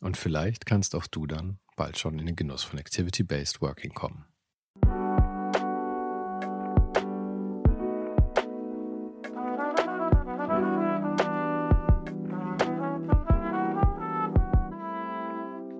[0.00, 4.24] Und vielleicht kannst auch du dann bald schon in den Genuss von Activity-Based Working kommen.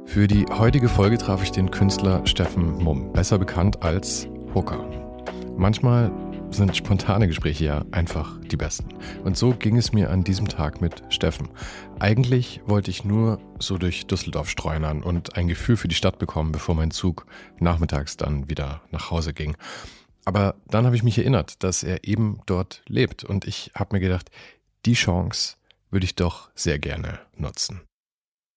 [0.05, 4.84] Für die heutige Folge traf ich den Künstler Steffen Mumm, besser bekannt als Hooker.
[5.56, 6.11] Manchmal
[6.51, 8.89] sind spontane Gespräche ja einfach die besten.
[9.25, 11.48] Und so ging es mir an diesem Tag mit Steffen.
[11.98, 16.53] Eigentlich wollte ich nur so durch Düsseldorf streunern und ein Gefühl für die Stadt bekommen,
[16.53, 17.27] bevor mein Zug
[17.59, 19.56] nachmittags dann wieder nach Hause ging.
[20.25, 24.01] Aber dann habe ich mich erinnert, dass er eben dort lebt und ich habe mir
[24.01, 24.31] gedacht,
[24.87, 25.56] die Chance
[25.91, 27.81] würde ich doch sehr gerne nutzen.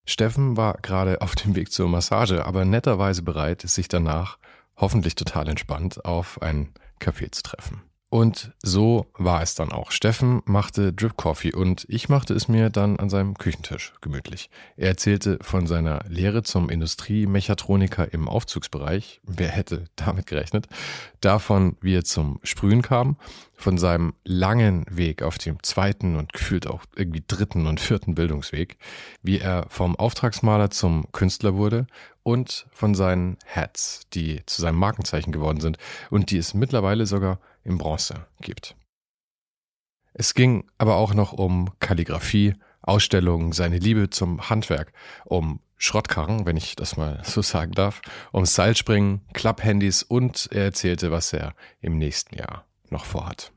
[0.06, 4.38] Steffen war gerade auf dem Weg zur Massage, aber netterweise bereit, sich danach
[4.76, 7.82] hoffentlich total entspannt auf ein Café zu treffen.
[8.14, 9.90] Und so war es dann auch.
[9.90, 14.52] Steffen machte Drip Coffee und ich machte es mir dann an seinem Küchentisch gemütlich.
[14.78, 19.20] Er erzählte von seiner Lehre zum Industriemechatroniker im Aufzugsbereich.
[19.24, 20.68] Wer hätte damit gerechnet?
[21.22, 23.18] Davon, wie er zum Sprühen kam,
[23.56, 28.78] von seinem langen Weg auf dem zweiten und gefühlt auch irgendwie dritten und vierten Bildungsweg,
[29.24, 31.88] wie er vom Auftragsmaler zum Künstler wurde
[32.22, 35.78] und von seinen Hats, die zu seinem Markenzeichen geworden sind
[36.12, 38.76] und die es mittlerweile sogar in Bronze gibt.
[40.14, 44.94] Es ging aber auch noch um Kalligrafie, Ausstellungen, seine Liebe zum Handwerk,
[45.26, 51.12] um Schrottkarren, wenn ich das mal so sagen darf, um Seilspringen, Klapphandys und er erzählte,
[51.12, 53.52] was er im nächsten Jahr noch vorhat.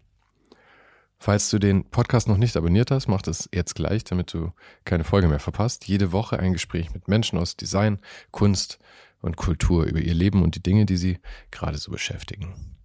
[1.18, 4.52] Falls du den Podcast noch nicht abonniert hast, mach das jetzt gleich, damit du
[4.84, 5.88] keine Folge mehr verpasst.
[5.88, 8.00] Jede Woche ein Gespräch mit Menschen aus Design,
[8.30, 8.78] Kunst
[9.20, 11.18] und Kultur über ihr Leben und die Dinge, die sie
[11.50, 12.75] gerade so beschäftigen.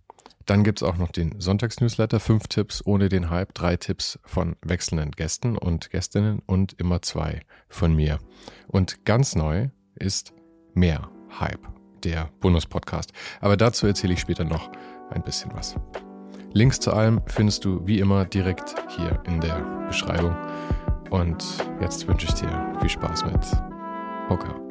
[0.46, 4.56] Dann gibt es auch noch den Sonntagsnewsletter, fünf Tipps ohne den Hype, drei Tipps von
[4.62, 8.20] wechselnden Gästen und Gästinnen und immer zwei von mir.
[8.68, 10.34] Und ganz neu ist
[10.74, 11.10] mehr
[11.40, 11.68] Hype,
[12.04, 13.14] der Bonus-Podcast.
[13.40, 14.72] Aber dazu erzähle ich später noch
[15.12, 15.76] ein bisschen was.
[16.54, 20.36] Links zu allem findest du wie immer direkt hier in der Beschreibung.
[21.10, 21.44] Und
[21.80, 23.46] jetzt wünsche ich dir viel Spaß mit
[24.30, 24.71] Hocker.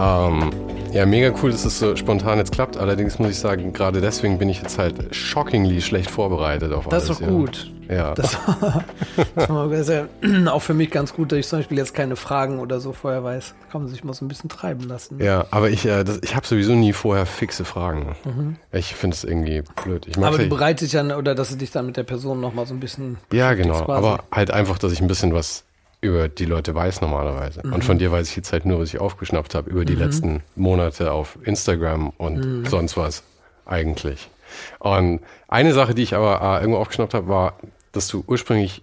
[0.00, 0.50] Ähm,
[0.92, 2.76] ja, mega cool, dass es so spontan jetzt klappt.
[2.76, 6.92] Allerdings muss ich sagen, gerade deswegen bin ich jetzt halt shockingly schlecht vorbereitet auf das
[6.94, 7.06] alles.
[7.06, 7.70] Das ist doch gut.
[7.88, 8.14] Ja.
[8.14, 8.38] Das,
[9.34, 10.06] das ist ja
[10.52, 13.22] auch für mich ganz gut, dass ich zum Beispiel jetzt keine Fragen oder so vorher
[13.24, 13.54] weiß.
[13.70, 15.20] Kann man sich mal so ein bisschen treiben lassen.
[15.20, 18.16] Ja, aber ich, äh, ich habe sowieso nie vorher fixe Fragen.
[18.24, 18.56] Mhm.
[18.72, 20.06] Ich finde es irgendwie blöd.
[20.16, 22.74] aber du bereitest dich dann, oder dass du dich dann mit der Person nochmal so
[22.74, 23.18] ein bisschen.
[23.32, 23.88] Ja, genau.
[23.88, 25.64] Aber halt einfach, dass ich ein bisschen was
[26.00, 27.60] über die Leute weiß normalerweise.
[27.64, 27.74] Mhm.
[27.74, 30.00] Und von dir weiß ich jetzt halt nur, was ich aufgeschnappt habe über die mhm.
[30.00, 32.66] letzten Monate auf Instagram und mhm.
[32.66, 33.22] sonst was
[33.66, 34.30] eigentlich.
[34.78, 37.58] Und eine Sache, die ich aber äh, irgendwo aufgeschnappt habe, war,
[37.92, 38.82] dass du ursprünglich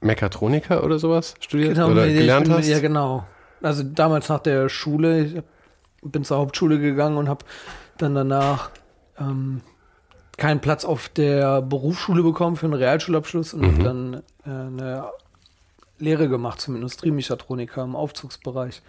[0.00, 2.68] Mechatroniker oder sowas studiert genau, oder nee, gelernt bin, hast.
[2.68, 3.24] Ja, genau.
[3.62, 5.42] Also damals nach der Schule, ich
[6.02, 7.44] bin zur Hauptschule gegangen und habe
[7.98, 8.70] dann danach
[9.18, 9.62] ähm,
[10.36, 13.84] keinen Platz auf der Berufsschule bekommen für einen Realschulabschluss und mhm.
[13.84, 14.14] dann
[14.44, 15.04] äh, eine
[15.98, 18.82] Lehre gemacht zum Industriemechatroniker im Aufzugsbereich.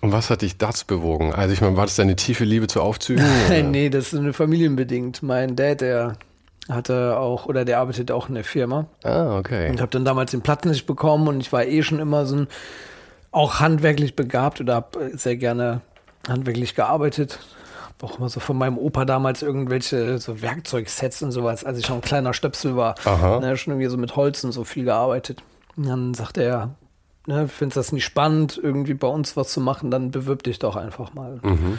[0.00, 1.32] Und was hat dich dazu bewogen?
[1.32, 3.24] Also ich meine, war das deine tiefe Liebe zu Aufzügen?
[3.48, 5.22] Nein, nee, das ist familienbedingt.
[5.22, 6.16] Mein Dad, der
[6.68, 8.86] hatte auch, oder der arbeitet auch in der Firma.
[9.04, 9.70] Ah, okay.
[9.70, 12.36] Und habe dann damals den Platz nicht bekommen und ich war eh schon immer so
[12.36, 12.48] ein,
[13.30, 15.82] auch handwerklich begabt oder habe sehr gerne
[16.28, 17.38] handwerklich gearbeitet.
[17.86, 21.86] Habe auch immer so von meinem Opa damals irgendwelche so Werkzeugsets und sowas, als ich
[21.86, 22.96] schon ein kleiner Stöpsel war.
[23.04, 23.38] Aha.
[23.38, 25.42] Ne, schon irgendwie so mit Holz und so viel gearbeitet.
[25.76, 26.76] Und dann sagt er,
[27.26, 30.76] ne, findest das nicht spannend, irgendwie bei uns was zu machen, dann bewirb dich doch
[30.76, 31.40] einfach mal.
[31.42, 31.78] Mhm.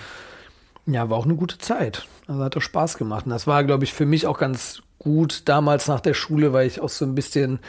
[0.86, 2.06] Ja, war auch eine gute Zeit.
[2.28, 3.26] Also hat doch Spaß gemacht.
[3.26, 6.68] Und das war, glaube ich, für mich auch ganz gut damals nach der Schule, weil
[6.68, 7.60] ich auch so ein bisschen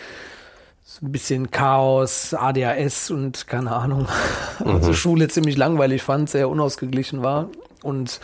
[0.87, 4.07] so ein bisschen Chaos, ADHS und keine Ahnung,
[4.59, 4.95] also mhm.
[4.95, 7.49] Schule ziemlich langweilig fand, sehr unausgeglichen war
[7.83, 8.21] und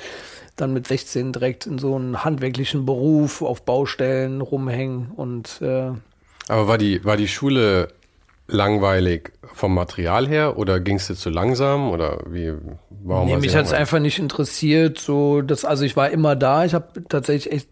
[0.56, 5.92] dann mit 16 direkt in so einen handwerklichen Beruf auf Baustellen rumhängen und äh,
[6.50, 7.88] Aber war die, war die Schule
[8.48, 12.52] langweilig vom Material her oder ging es dir zu langsam oder wie
[13.04, 16.64] warum nee, mich hat es einfach nicht interessiert so das also ich war immer da
[16.64, 17.68] ich habe tatsächlich echt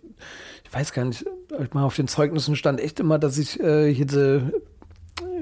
[0.64, 1.24] ich weiß gar nicht
[1.72, 4.52] mal auf den Zeugnissen stand echt immer dass ich äh, diese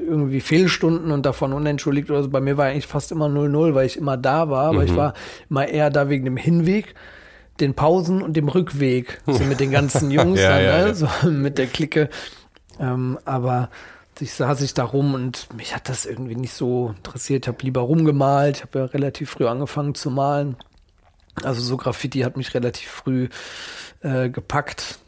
[0.06, 2.30] irgendwie Fehlstunden und davon unentschuldigt oder so.
[2.30, 4.86] Bei mir war eigentlich fast immer 0-0, weil ich immer da war, aber mhm.
[4.86, 5.14] ich war
[5.50, 6.94] immer eher da wegen dem Hinweg,
[7.60, 9.20] den Pausen und dem Rückweg.
[9.26, 10.86] So mit den ganzen Jungs, ja, dann, ja, ne?
[10.88, 10.94] ja.
[10.94, 12.08] so mit der Clique.
[12.78, 13.70] Ähm, aber
[14.20, 17.44] ich saß ich da rum und mich hat das irgendwie nicht so interessiert.
[17.44, 18.58] Ich habe lieber rumgemalt.
[18.58, 20.56] Ich habe ja relativ früh angefangen zu malen.
[21.42, 23.28] Also so Graffiti hat mich relativ früh
[24.00, 24.98] äh, gepackt.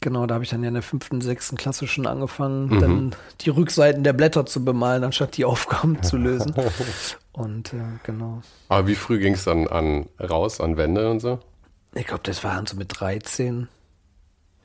[0.00, 2.80] Genau, da habe ich dann ja in der fünften, sechsten Klasse schon angefangen, mhm.
[2.80, 6.54] dann die Rückseiten der Blätter zu bemalen, anstatt die Aufgaben zu lösen.
[7.32, 8.42] Und äh, genau.
[8.68, 11.38] Aber wie früh ging es dann an raus, an Wände und so?
[11.94, 13.68] Ich glaube, das war dann so mit 13.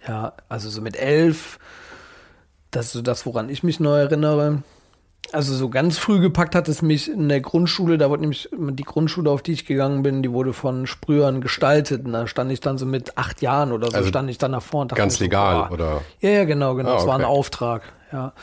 [0.08, 1.60] Ja, also so mit 11.
[2.76, 4.64] Das ist so das, woran ich mich neu erinnere
[5.32, 8.84] also so ganz früh gepackt hat es mich in der Grundschule, da wurde nämlich die
[8.84, 12.06] Grundschule, auf die ich gegangen bin, die wurde von Sprühern gestaltet.
[12.06, 14.52] Und da stand ich dann so mit acht Jahren oder so, also stand ich dann
[14.52, 16.02] davor und dachte Ganz legal, so, oder?
[16.20, 16.92] Ja, ja, genau, genau.
[16.92, 18.34] Ah, das war ein Auftrag, ja.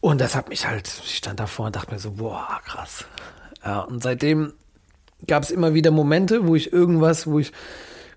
[0.00, 3.04] Und das hat mich halt, ich stand davor und dachte mir so, boah, krass.
[3.64, 4.52] Ja, und seitdem
[5.26, 7.52] gab es immer wieder Momente, wo ich irgendwas, wo ich,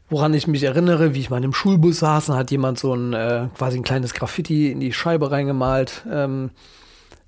[0.10, 3.14] woran ich mich erinnere, wie ich mal im Schulbus saß und hat jemand so ein
[3.14, 6.06] äh, quasi ein kleines Graffiti in die Scheibe reingemalt.
[6.12, 6.52] Ähm,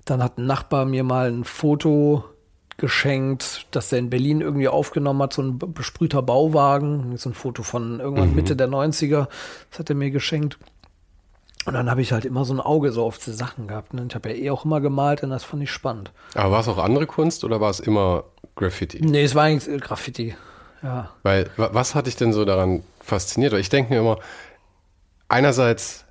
[0.04, 2.24] dann hat ein Nachbar mir mal ein Foto
[2.78, 7.62] geschenkt, das er in Berlin irgendwie aufgenommen hat, so ein besprühter Bauwagen, so ein Foto
[7.62, 8.36] von irgendwann mhm.
[8.36, 9.28] Mitte der 90er,
[9.70, 10.58] das hat er mir geschenkt.
[11.66, 13.92] Und dann habe ich halt immer so ein Auge so auf diese Sachen gehabt.
[13.92, 14.06] Ne?
[14.08, 16.10] Ich habe ja eh auch immer gemalt und das fand ich spannend.
[16.34, 18.24] Aber war es auch andere Kunst oder war es immer
[18.56, 19.04] Graffiti?
[19.04, 20.34] Nee, es war eigentlich Graffiti,
[20.82, 21.10] ja.
[21.22, 23.52] Weil, was hat dich denn so daran fasziniert?
[23.54, 24.18] Ich denke mir immer,
[25.28, 26.04] einerseits,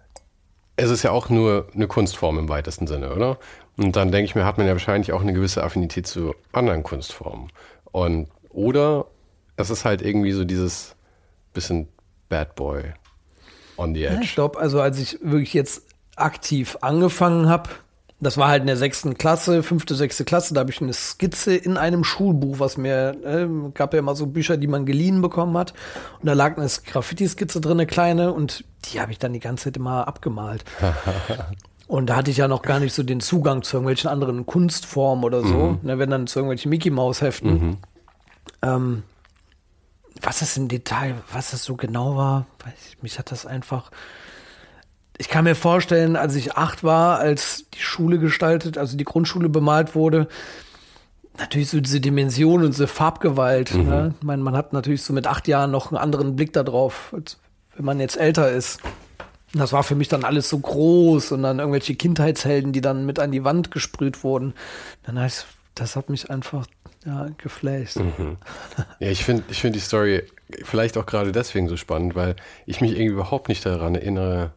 [0.75, 3.37] es ist ja auch nur eine Kunstform im weitesten Sinne, oder?
[3.77, 6.83] Und dann denke ich mir, hat man ja wahrscheinlich auch eine gewisse Affinität zu anderen
[6.83, 7.51] Kunstformen.
[7.91, 9.05] Und oder
[9.55, 10.95] es ist halt irgendwie so dieses
[11.53, 11.87] bisschen
[12.29, 12.93] Bad Boy
[13.77, 14.15] on the edge.
[14.15, 15.83] Ja, ich glaube, also als ich wirklich jetzt
[16.15, 17.69] aktiv angefangen habe,
[18.21, 21.55] das war halt in der sechsten Klasse, fünfte, sechste Klasse, da habe ich eine Skizze
[21.55, 25.57] in einem Schulbuch, was mir, äh, gab ja immer so Bücher, die man geliehen bekommen
[25.57, 25.73] hat.
[26.19, 29.65] Und da lag eine Graffiti-Skizze drin, eine kleine, und die habe ich dann die ganze
[29.65, 30.65] Zeit immer abgemalt.
[31.87, 35.25] Und da hatte ich ja noch gar nicht so den Zugang zu irgendwelchen anderen Kunstformen
[35.25, 35.71] oder so.
[35.71, 35.79] Mhm.
[35.81, 37.51] Ne, wenn dann zu irgendwelchen Mickey Maus Heften.
[37.51, 37.77] Mhm.
[38.61, 39.03] Ähm,
[40.21, 43.89] was das im Detail, was das so genau war, weiß ich, mich hat das einfach.
[45.19, 49.49] Ich kann mir vorstellen, als ich acht war, als die Schule gestaltet, also die Grundschule
[49.49, 50.27] bemalt wurde,
[51.37, 53.73] natürlich so diese Dimension und diese Farbgewalt.
[53.73, 53.89] Mhm.
[53.89, 54.15] Ne?
[54.17, 57.37] Ich meine, man hat natürlich so mit acht Jahren noch einen anderen Blick darauf, als
[57.75, 58.79] wenn man jetzt älter ist.
[59.53, 63.19] Das war für mich dann alles so groß und dann irgendwelche Kindheitshelden, die dann mit
[63.19, 64.53] an die Wand gesprüht wurden.
[65.03, 66.65] Dann heißt, das hat mich einfach
[67.05, 67.97] ja, geflasht.
[67.97, 68.37] Mhm.
[68.99, 70.23] Ja, ich finde ich find die Story
[70.63, 72.35] vielleicht auch gerade deswegen so spannend, weil
[72.65, 74.51] ich mich irgendwie überhaupt nicht daran erinnere,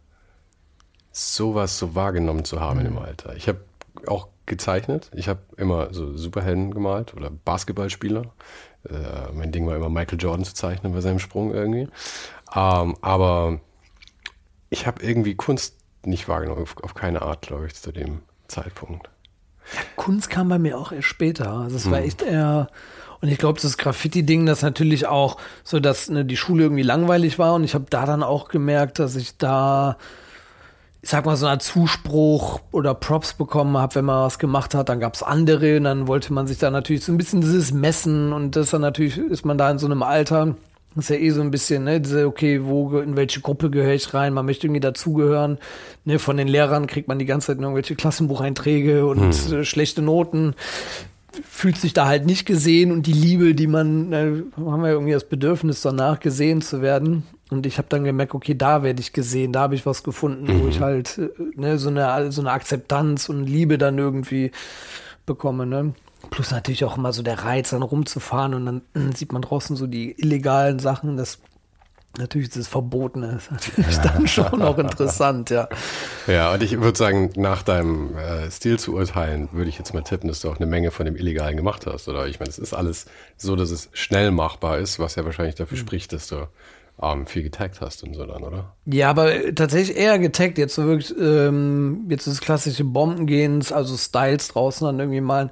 [1.13, 2.87] sowas so wahrgenommen zu haben mhm.
[2.87, 3.37] im Alter.
[3.37, 3.61] Ich habe
[4.07, 5.11] auch gezeichnet.
[5.15, 8.33] Ich habe immer so Superhelden gemalt oder Basketballspieler.
[8.89, 11.89] Äh, mein Ding war immer Michael Jordan zu zeichnen bei seinem Sprung irgendwie.
[12.55, 13.61] Ähm, aber
[14.71, 19.09] ich habe irgendwie Kunst nicht wahrgenommen, auf, auf keine Art, glaube ich, zu dem Zeitpunkt.
[19.75, 21.53] Ja, Kunst kam bei mir auch erst später.
[21.53, 21.93] Also es hm.
[21.93, 22.69] war echt eher.
[23.21, 27.39] Und ich glaube, das Graffiti-Ding, das natürlich auch so, dass ne, die Schule irgendwie langweilig
[27.39, 27.55] war.
[27.55, 29.97] Und ich habe da dann auch gemerkt, dass ich da,
[31.03, 34.75] ich sag mal, so eine Art Zuspruch oder Props bekommen habe, wenn man was gemacht
[34.75, 34.89] hat.
[34.89, 37.73] Dann gab es andere und dann wollte man sich da natürlich so ein bisschen dieses
[37.73, 38.33] Messen.
[38.33, 40.55] Und das dann natürlich ist man da in so einem Alter
[40.95, 43.95] das ist ja eh so ein bisschen, ne, diese, okay, wo, in welche Gruppe gehöre
[43.95, 44.35] ich rein?
[44.35, 45.59] Man möchte irgendwie dazugehören.
[46.05, 49.61] Ne, von den Lehrern kriegt man die ganze Zeit irgendwelche Klassenbucheinträge und hm.
[49.61, 50.55] äh, schlechte Noten.
[51.49, 55.15] Fühlt sich da halt nicht gesehen und die Liebe, die man, ne, haben wir irgendwie
[55.15, 57.23] das Bedürfnis danach gesehen zu werden.
[57.53, 60.45] Und ich habe dann gemerkt, okay, da werde ich gesehen, da habe ich was gefunden,
[60.45, 60.63] mhm.
[60.63, 64.51] wo ich halt äh, ne, so eine so eine Akzeptanz und Liebe dann irgendwie
[65.27, 65.67] bekomme.
[65.67, 65.95] Ne?
[66.31, 69.87] Plus natürlich auch immer so der Reiz, dann rumzufahren und dann sieht man draußen so
[69.87, 71.17] die illegalen Sachen.
[71.17, 71.39] Das
[72.19, 73.37] natürlich es Verbotene.
[73.37, 75.69] ist natürlich dann schon auch interessant, ja.
[76.27, 80.03] Ja, und ich würde sagen, nach deinem äh, Stil zu urteilen, würde ich jetzt mal
[80.03, 82.09] tippen, dass du auch eine Menge von dem Illegalen gemacht hast.
[82.09, 83.07] Oder ich meine, es ist alles
[83.37, 85.83] so, dass es schnell machbar ist, was ja wahrscheinlich dafür mhm.
[85.83, 86.47] spricht, dass du
[87.01, 88.75] ähm, viel getaggt hast und so dann, oder?
[88.87, 90.59] Ja, aber tatsächlich eher getaggt.
[90.59, 95.51] Jetzt so wirklich, ähm, jetzt das klassische Bombengehens, also Styles draußen dann irgendwie mal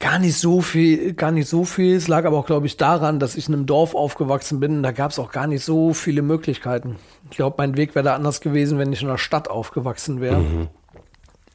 [0.00, 1.94] gar nicht so viel, gar nicht so viel.
[1.94, 4.82] Es lag aber auch, glaube ich, daran, dass ich in einem Dorf aufgewachsen bin.
[4.82, 6.96] Da gab es auch gar nicht so viele Möglichkeiten.
[7.30, 10.38] Ich glaube, mein Weg wäre da anders gewesen, wenn ich in einer Stadt aufgewachsen wäre.
[10.38, 10.68] Mhm.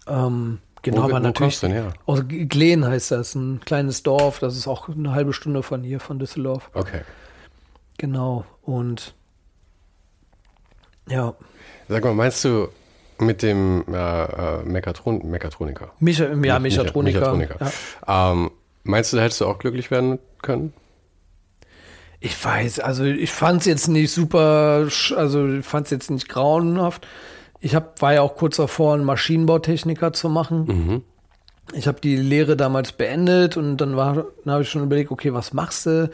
[0.07, 1.59] Ähm, genau, wo, aber wo natürlich.
[1.59, 1.93] Denn her?
[2.05, 4.39] Aus Glen heißt das, ein kleines Dorf.
[4.39, 6.69] Das ist auch eine halbe Stunde von hier, von Düsseldorf.
[6.75, 7.01] Okay.
[7.97, 8.45] Genau.
[8.65, 9.13] Und
[11.07, 11.33] ja.
[11.87, 12.69] Sag mal, meinst du,
[13.19, 15.91] mit dem äh, äh, Mechatron Mechatroniker.
[15.99, 17.35] Micha, ja, Mechatroniker.
[17.35, 17.71] Mechatroniker.
[18.07, 18.31] Ja.
[18.31, 18.51] Ähm,
[18.83, 20.73] meinst du, da hättest du auch glücklich werden können?
[22.19, 26.27] Ich weiß, also ich fand es jetzt nicht super, also ich fand es jetzt nicht
[26.27, 27.07] grauenhaft.
[27.59, 30.65] Ich hab, war ja auch kurz davor, einen Maschinenbautechniker zu machen.
[30.65, 31.01] Mhm.
[31.73, 35.33] Ich habe die Lehre damals beendet und dann war, dann habe ich schon überlegt, okay,
[35.33, 36.09] was machst du?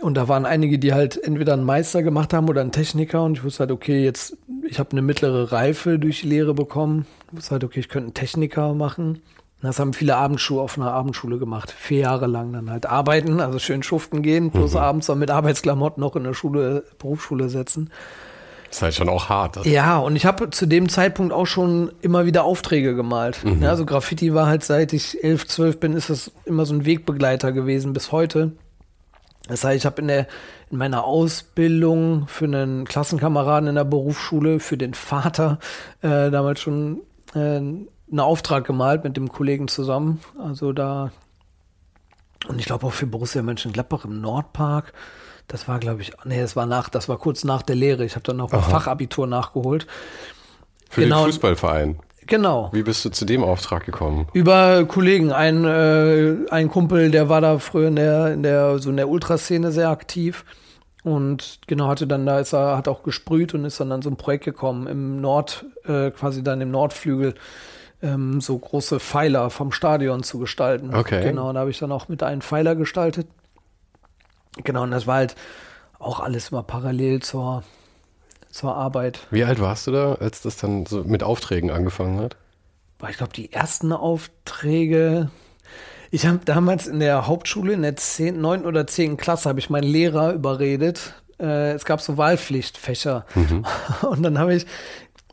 [0.00, 3.24] Und da waren einige, die halt entweder einen Meister gemacht haben oder einen Techniker.
[3.24, 4.36] Und ich wusste halt, okay, jetzt,
[4.68, 7.06] ich habe eine mittlere Reife durch die Lehre bekommen.
[7.30, 9.20] Ich wusste halt, okay, ich könnte einen Techniker machen.
[9.60, 11.74] Das haben viele Abendschuhe auf einer Abendschule gemacht.
[11.76, 14.78] Vier Jahre lang dann halt arbeiten, also schön schuften gehen, bloß mhm.
[14.78, 17.90] abends dann mit Arbeitsklamotten noch in der Schule, Berufsschule setzen.
[18.68, 19.58] Das ist halt schon auch hart.
[19.58, 19.68] Also.
[19.68, 23.44] Ja, und ich habe zu dem Zeitpunkt auch schon immer wieder Aufträge gemalt.
[23.44, 23.62] Mhm.
[23.62, 26.84] Ja, also Graffiti war halt seit ich elf, zwölf bin, ist das immer so ein
[26.84, 28.52] Wegbegleiter gewesen bis heute.
[29.48, 30.26] Das heißt, ich habe in, der,
[30.70, 35.58] in meiner Ausbildung für einen Klassenkameraden in der Berufsschule, für den Vater,
[36.02, 37.00] äh, damals schon
[37.34, 37.88] äh, einen
[38.20, 40.20] Auftrag gemalt mit dem Kollegen zusammen.
[40.38, 41.10] Also da,
[42.46, 44.92] und ich glaube auch für Borussia Mönchengladbach im Nordpark.
[45.48, 48.04] Das war, glaube ich, nee, das war nach, das war kurz nach der Lehre.
[48.04, 49.86] Ich habe dann noch ein Fachabitur nachgeholt.
[50.90, 51.24] Für genau.
[51.24, 51.98] den Fußballverein.
[52.28, 52.68] Genau.
[52.72, 54.28] Wie bist du zu dem Auftrag gekommen?
[54.34, 55.32] Über Kollegen.
[55.32, 59.08] Ein, äh, ein Kumpel, der war da früher in der, in der, so in der
[59.08, 60.44] Ultraszene sehr aktiv.
[61.02, 64.10] Und genau, hatte dann da ist er, hat auch gesprüht und ist dann an so
[64.10, 67.34] ein Projekt gekommen im Nord, äh, quasi dann im Nordflügel,
[68.02, 70.94] ähm, so große Pfeiler vom Stadion zu gestalten.
[70.94, 71.22] Okay.
[71.22, 73.26] Genau, da habe ich dann auch mit einem Pfeiler gestaltet.
[74.64, 75.34] Genau, und das war halt
[75.98, 77.62] auch alles immer parallel zur
[78.58, 79.26] zur Arbeit.
[79.30, 82.36] Wie alt warst du da, als das dann so mit Aufträgen angefangen hat?
[83.08, 85.30] Ich glaube, die ersten Aufträge.
[86.10, 88.64] Ich habe damals in der Hauptschule, in der 10., 9.
[88.64, 89.16] oder 10.
[89.16, 91.14] Klasse, habe ich meinen Lehrer überredet.
[91.38, 93.24] Äh, es gab so Wahlpflichtfächer.
[93.34, 93.64] Mhm.
[94.02, 94.66] Und dann habe ich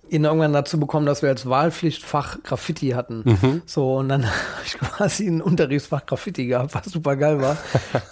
[0.09, 3.24] ihn irgendwann dazu bekommen, dass wir als Wahlpflichtfach Graffiti hatten.
[3.25, 3.62] Mhm.
[3.65, 7.57] So, und dann habe ich quasi ein Unterrichtsfach Graffiti gehabt, was super geil war.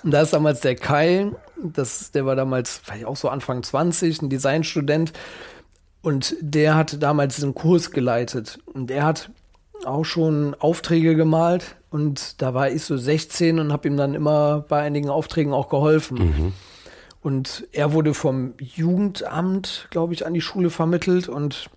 [0.03, 1.31] und da ist damals der Kai,
[1.61, 5.13] das, der war damals vielleicht auch so Anfang 20, ein Designstudent.
[6.01, 8.59] Und der hat damals diesen Kurs geleitet.
[8.65, 9.29] Und er hat
[9.85, 11.77] auch schon Aufträge gemalt.
[11.89, 15.69] Und da war ich so 16 und habe ihm dann immer bei einigen Aufträgen auch
[15.69, 16.17] geholfen.
[16.17, 16.53] Mhm.
[17.21, 21.29] Und er wurde vom Jugendamt, glaube ich, an die Schule vermittelt.
[21.29, 21.69] Und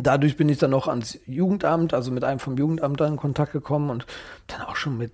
[0.00, 3.52] dadurch bin ich dann auch ans Jugendamt, also mit einem vom Jugendamt dann in Kontakt
[3.52, 4.06] gekommen und
[4.46, 5.12] dann auch schon mit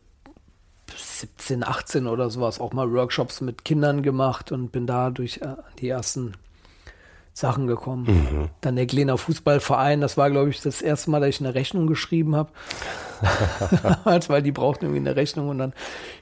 [0.96, 5.56] 17, 18 oder sowas auch mal Workshops mit Kindern gemacht und bin da durch äh,
[5.78, 6.34] die ersten
[7.32, 8.04] Sachen gekommen.
[8.06, 8.48] Mhm.
[8.60, 11.86] Dann der Glener Fußballverein, das war, glaube ich, das erste Mal, dass ich eine Rechnung
[11.88, 12.50] geschrieben habe.
[14.28, 15.72] weil die brauchten irgendwie eine Rechnung und dann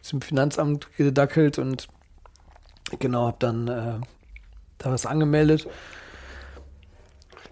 [0.00, 1.88] ist im Finanzamt gedackelt und
[2.98, 3.94] genau, habe dann äh,
[4.78, 5.68] da was angemeldet.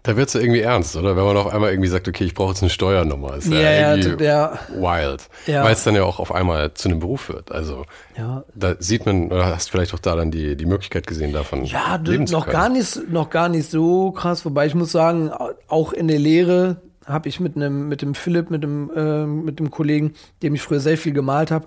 [0.02, 1.16] Da wird es ja irgendwie ernst, oder?
[1.16, 3.36] Wenn man auf einmal irgendwie sagt, okay, ich brauche jetzt eine Steuernummer.
[3.36, 5.28] Ist ja, ja irgendwie ja, wild.
[5.46, 5.64] Ja.
[5.64, 7.52] Weil es dann ja auch auf einmal zu einem Beruf wird.
[7.52, 7.84] Also
[8.16, 8.44] ja.
[8.54, 11.98] da sieht man, oder hast vielleicht auch da dann die, die Möglichkeit gesehen, davon Ja,
[11.98, 14.44] noch gar, nicht, noch gar nicht so krass.
[14.44, 15.30] Wobei ich muss sagen,
[15.68, 16.76] auch in der Lehre
[17.06, 20.62] habe ich mit einem, mit dem Philipp, mit dem, äh, mit dem Kollegen, dem ich
[20.62, 21.66] früher sehr viel gemalt habe,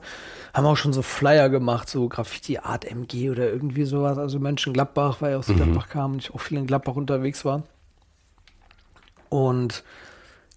[0.54, 4.18] haben auch schon so Flyer gemacht, so Graffiti Art MG oder irgendwie sowas.
[4.18, 5.58] Also Menschen Gladbach, weil ich aus mhm.
[5.58, 7.64] Gladbach kam und ich auch viel in Gladbach unterwegs war.
[9.34, 9.84] Und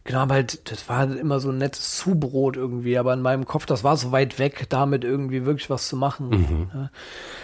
[0.04, 3.46] genau, aber halt, das war halt immer so ein nettes Zubrot irgendwie, aber in meinem
[3.46, 6.28] Kopf, das war so weit weg, damit irgendwie wirklich was zu machen.
[6.28, 6.70] Mhm.
[6.74, 6.90] Ja.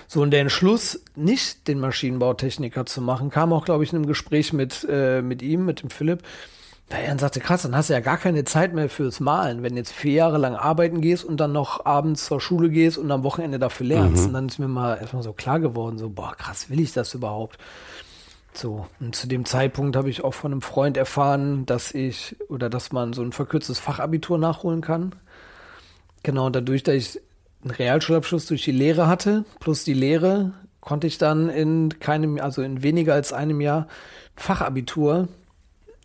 [0.06, 4.06] So, und der Entschluss, nicht den Maschinenbautechniker zu machen, kam auch, glaube ich, in einem
[4.06, 6.22] Gespräch mit, äh, mit ihm, mit dem Philipp.
[6.90, 9.62] Da er dann sagte, krass, dann hast du ja gar keine Zeit mehr fürs Malen,
[9.62, 12.98] wenn du jetzt vier Jahre lang arbeiten gehst und dann noch abends zur Schule gehst
[12.98, 14.24] und am Wochenende dafür lernst.
[14.24, 14.26] Mhm.
[14.28, 17.14] Und dann ist mir mal erstmal so klar geworden, so, boah, krass, will ich das
[17.14, 17.56] überhaupt?
[18.54, 22.68] So, und zu dem Zeitpunkt habe ich auch von einem Freund erfahren, dass ich oder
[22.68, 25.14] dass man so ein verkürztes Fachabitur nachholen kann.
[26.22, 27.20] Genau, dadurch, dass ich
[27.62, 32.62] einen Realschulabschluss durch die Lehre hatte, plus die Lehre, konnte ich dann in keinem, also
[32.62, 33.88] in weniger als einem Jahr
[34.36, 35.28] Fachabitur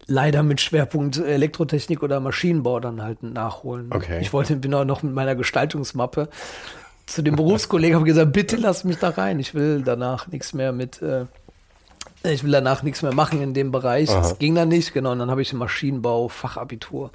[0.05, 3.89] leider mit Schwerpunkt Elektrotechnik oder Maschinenbau dann halt nachholen.
[3.91, 4.19] Okay.
[4.21, 6.29] Ich wollte bin auch noch mit meiner Gestaltungsmappe
[7.07, 9.39] zu dem Berufskollegen habe gesagt, bitte lass mich da rein.
[9.39, 11.25] Ich will danach nichts mehr mit, äh,
[12.33, 14.09] ich will danach nichts mehr machen in dem Bereich.
[14.09, 14.19] Aha.
[14.19, 15.11] Das ging dann nicht, genau.
[15.11, 17.11] Und dann habe ich ein Maschinenbau, Fachabitur.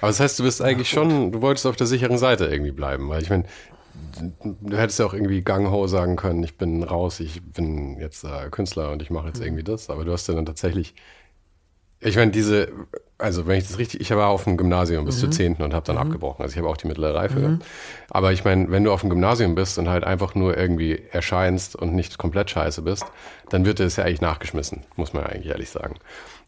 [0.00, 3.08] Aber das heißt, du bist eigentlich schon, du wolltest auf der sicheren Seite irgendwie bleiben,
[3.08, 3.44] weil ich meine,
[4.60, 8.24] du hättest ja auch irgendwie Gang Ho sagen können, ich bin raus, ich bin jetzt
[8.24, 10.94] äh, Künstler und ich mache jetzt irgendwie das, aber du hast ja dann tatsächlich,
[12.04, 12.68] ich meine, diese,
[13.18, 15.56] also wenn ich das richtig, ich war auf dem Gymnasium bis zur 10.
[15.56, 17.64] und habe dann abgebrochen, also ich habe auch die mittlere Reife gehabt.
[18.10, 21.76] Aber ich meine, wenn du auf dem Gymnasium bist und halt einfach nur irgendwie erscheinst
[21.76, 23.06] und nicht komplett scheiße bist,
[23.48, 25.94] dann wird dir das ja eigentlich nachgeschmissen, muss man ja eigentlich ehrlich sagen.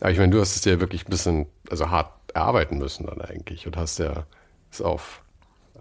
[0.00, 3.22] Aber ich meine, du hast es dir wirklich ein bisschen, also hart erarbeiten müssen dann
[3.22, 4.26] eigentlich und hast ja
[4.70, 5.22] es auf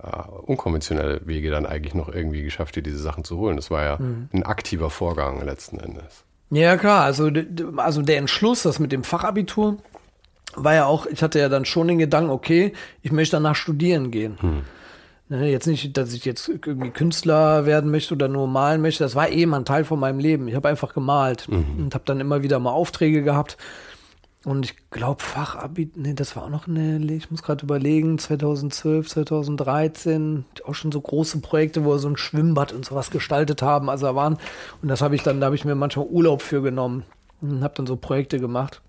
[0.01, 3.57] äh, unkonventionelle Wege dann eigentlich noch irgendwie geschafft, dir diese Sachen zu holen.
[3.57, 3.99] Das war ja
[4.33, 6.23] ein aktiver Vorgang letzten Endes.
[6.49, 7.03] Ja, klar.
[7.03, 7.29] Also,
[7.77, 9.77] also der Entschluss, das mit dem Fachabitur,
[10.55, 14.11] war ja auch, ich hatte ja dann schon den Gedanken, okay, ich möchte danach studieren
[14.11, 14.37] gehen.
[15.27, 19.03] Ne, jetzt nicht, dass ich jetzt irgendwie Künstler werden möchte oder nur malen möchte.
[19.03, 20.47] Das war eben ein Teil von meinem Leben.
[20.47, 23.57] Ich habe einfach gemalt und habe dann immer wieder mal Aufträge gehabt.
[24.45, 29.09] Und ich glaube, Fachabi, nee, das war auch noch eine, ich muss gerade überlegen, 2012,
[29.09, 33.89] 2013, auch schon so große Projekte, wo wir so ein Schwimmbad und sowas gestaltet haben.
[33.89, 34.37] Also da waren,
[34.83, 37.05] und das habe ich dann, da habe ich mir manchmal Urlaub für genommen
[37.41, 38.83] und habe dann so Projekte gemacht.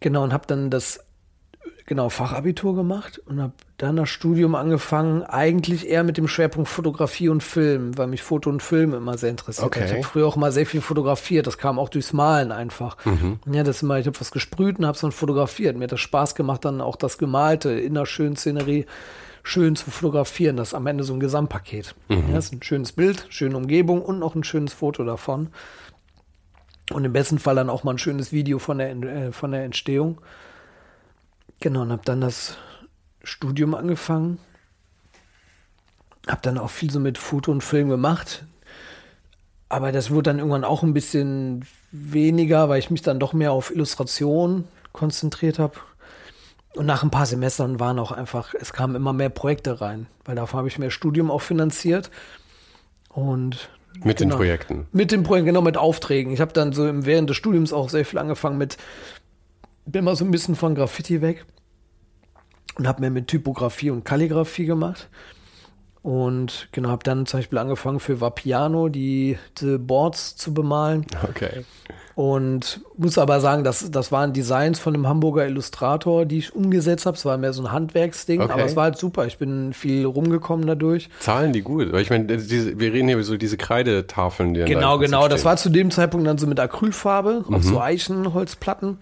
[0.00, 0.98] Genau, und habe dann das,
[1.86, 7.28] genau, Fachabitur gemacht und habe dann das Studium angefangen, eigentlich eher mit dem Schwerpunkt Fotografie
[7.28, 9.76] und Film, weil mich Foto und Film immer sehr interessiert hat.
[9.76, 9.84] Okay.
[9.86, 12.96] Ich habe früher auch mal sehr viel fotografiert, das kam auch durchs Malen einfach.
[13.50, 15.76] Ja, das immer, ich habe was gesprüht und habe es dann fotografiert.
[15.76, 18.86] Mir hat das Spaß gemacht, dann auch das Gemalte in der schönen Szenerie
[19.42, 20.56] schön zu fotografieren.
[20.56, 21.94] Das ist am Ende so ein Gesamtpaket.
[22.08, 25.48] Ja, das ist ein schönes Bild, schöne Umgebung und noch ein schönes Foto davon.
[26.92, 29.64] Und im besten Fall dann auch mal ein schönes Video von der, äh, von der
[29.64, 30.20] Entstehung.
[31.62, 32.56] Genau, und habe dann das
[33.22, 34.38] Studium angefangen.
[36.28, 38.44] Habe dann auch viel so mit Foto und Film gemacht.
[39.68, 43.52] Aber das wurde dann irgendwann auch ein bisschen weniger, weil ich mich dann doch mehr
[43.52, 45.74] auf Illustration konzentriert habe.
[46.74, 50.34] Und nach ein paar Semestern waren auch einfach, es kamen immer mehr Projekte rein, weil
[50.36, 52.10] dafür habe ich mehr Studium auch finanziert.
[53.08, 53.68] Und
[54.02, 54.36] Mit den Genau.
[54.38, 54.86] Projekten.
[54.92, 56.32] mit dem Projekt, genau, mit Aufträgen.
[56.32, 58.78] Ich habe dann so im, während des Studiums auch sehr viel angefangen mit,
[59.84, 61.44] bin mal so ein bisschen von Graffiti weg
[62.76, 65.08] und habe mehr mit Typografie und Kalligrafie gemacht.
[66.02, 71.06] Und genau, habe dann zum Beispiel angefangen für Vapiano die, die Boards zu bemalen.
[71.22, 71.64] Okay.
[72.14, 77.06] Und muss aber sagen, das, das waren Designs von einem Hamburger Illustrator, die ich umgesetzt
[77.06, 77.16] habe.
[77.16, 78.52] Es war mehr so ein Handwerksding, Okay.
[78.52, 79.26] aber es war halt super.
[79.26, 81.08] Ich bin viel rumgekommen dadurch.
[81.20, 81.92] Zahlen die gut?
[81.92, 85.28] Weil ich meine, diese, wir reden hier über so diese Kreidetafeln, die Genau, genau.
[85.28, 85.48] Das stehen.
[85.50, 88.98] war zu dem Zeitpunkt dann so mit Acrylfarbe auf so Eichenholzplatten.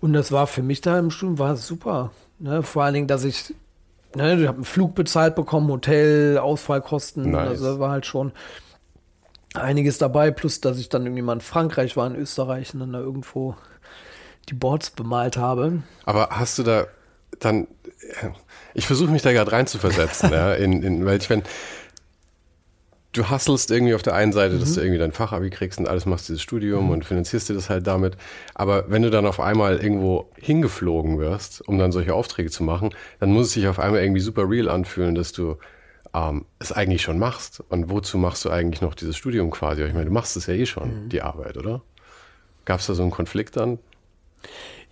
[0.00, 2.12] Und das war für mich da im Studium war super.
[2.38, 2.62] Ne?
[2.62, 3.54] Vor allen Dingen, dass ich,
[4.14, 7.30] ne, ich habe einen Flug bezahlt bekommen, Hotel, Ausfallkosten.
[7.30, 7.48] Nice.
[7.48, 8.32] Also war halt schon
[9.54, 10.30] einiges dabei.
[10.30, 13.56] Plus, dass ich dann irgendwie mal in Frankreich war, in Österreich und dann da irgendwo
[14.48, 15.82] die Boards bemalt habe.
[16.04, 16.86] Aber hast du da
[17.40, 17.66] dann,
[18.74, 21.42] ich versuche mich da gerade reinzuversetzen, ja, in, in, weil ich wenn
[23.14, 26.04] du hasselst irgendwie auf der einen Seite, dass du irgendwie dein Fachabi kriegst und alles
[26.04, 28.16] machst dieses Studium und finanzierst dir das halt damit.
[28.54, 32.90] Aber wenn du dann auf einmal irgendwo hingeflogen wirst, um dann solche Aufträge zu machen,
[33.20, 35.56] dann muss es sich auf einmal irgendwie super real anfühlen, dass du
[36.12, 37.62] ähm, es eigentlich schon machst.
[37.68, 39.84] Und wozu machst du eigentlich noch dieses Studium quasi?
[39.84, 41.82] Ich meine, du machst es ja eh schon, die Arbeit, oder?
[42.64, 43.78] Gab es da so einen Konflikt dann?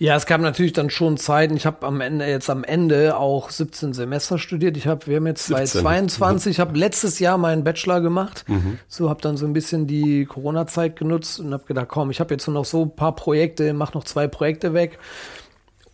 [0.02, 1.56] Ja, es gab natürlich dann schon Zeiten.
[1.56, 4.76] Ich habe am Ende jetzt am Ende auch 17 Semester studiert.
[4.76, 5.80] Ich habe, wir haben jetzt 17.
[5.80, 6.50] 2022.
[6.50, 8.44] Ich habe letztes Jahr meinen Bachelor gemacht.
[8.88, 12.34] So habe dann so ein bisschen die Corona-Zeit genutzt und habe gedacht, komm, ich habe
[12.34, 14.98] jetzt nur noch so ein paar Projekte, mach noch zwei Projekte weg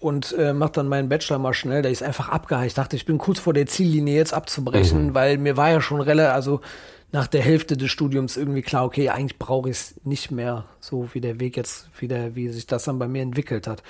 [0.01, 1.83] und äh, mach dann meinen Bachelor mal schnell.
[1.83, 2.67] Da ist einfach abgehakt.
[2.67, 6.01] Ich dachte, ich bin kurz vor der Ziellinie jetzt abzubrechen, weil mir war ja schon
[6.01, 6.61] relativ, also
[7.11, 11.09] nach der Hälfte des Studiums irgendwie klar, okay, eigentlich brauche ich es nicht mehr, so
[11.13, 13.83] wie der Weg jetzt wieder, wie sich das dann bei mir entwickelt hat.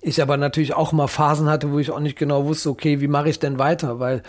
[0.00, 3.08] Ich aber natürlich auch mal Phasen hatte, wo ich auch nicht genau wusste, okay, wie
[3.08, 4.22] mache ich denn weiter, weil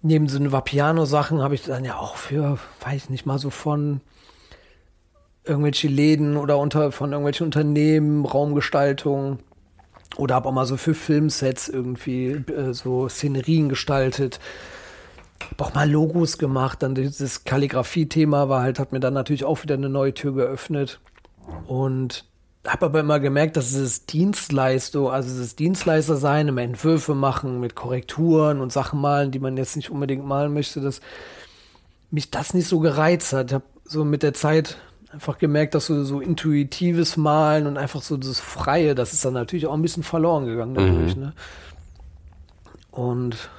[0.00, 4.00] neben so Vapiano-Sachen habe ich dann ja auch für, weiß ich nicht mal so von
[5.44, 9.40] irgendwelche Läden oder unter von irgendwelchen Unternehmen, Raumgestaltung
[10.16, 14.40] oder habe auch mal so für Filmsets irgendwie äh, so Szenerien gestaltet.
[15.40, 19.62] Hab auch mal Logos gemacht, dann dieses Kalligrafie-Thema war halt, hat mir dann natürlich auch
[19.62, 21.00] wieder eine neue Tür geöffnet.
[21.66, 22.24] Und
[22.66, 27.74] habe aber immer gemerkt, dass dieses Dienstleistung, also dieses Dienstleister sein, immer Entwürfe machen mit
[27.74, 31.00] Korrekturen und Sachen malen, die man jetzt nicht unbedingt malen möchte, das
[32.10, 33.50] mich das nicht so gereizt hat.
[33.50, 34.78] Ich habe so mit der Zeit
[35.12, 39.34] einfach gemerkt, dass so, so intuitives Malen und einfach so das Freie, das ist dann
[39.34, 41.16] natürlich auch ein bisschen verloren gegangen dadurch.
[41.16, 41.22] Mhm.
[41.22, 41.32] Ne?
[42.90, 43.50] Und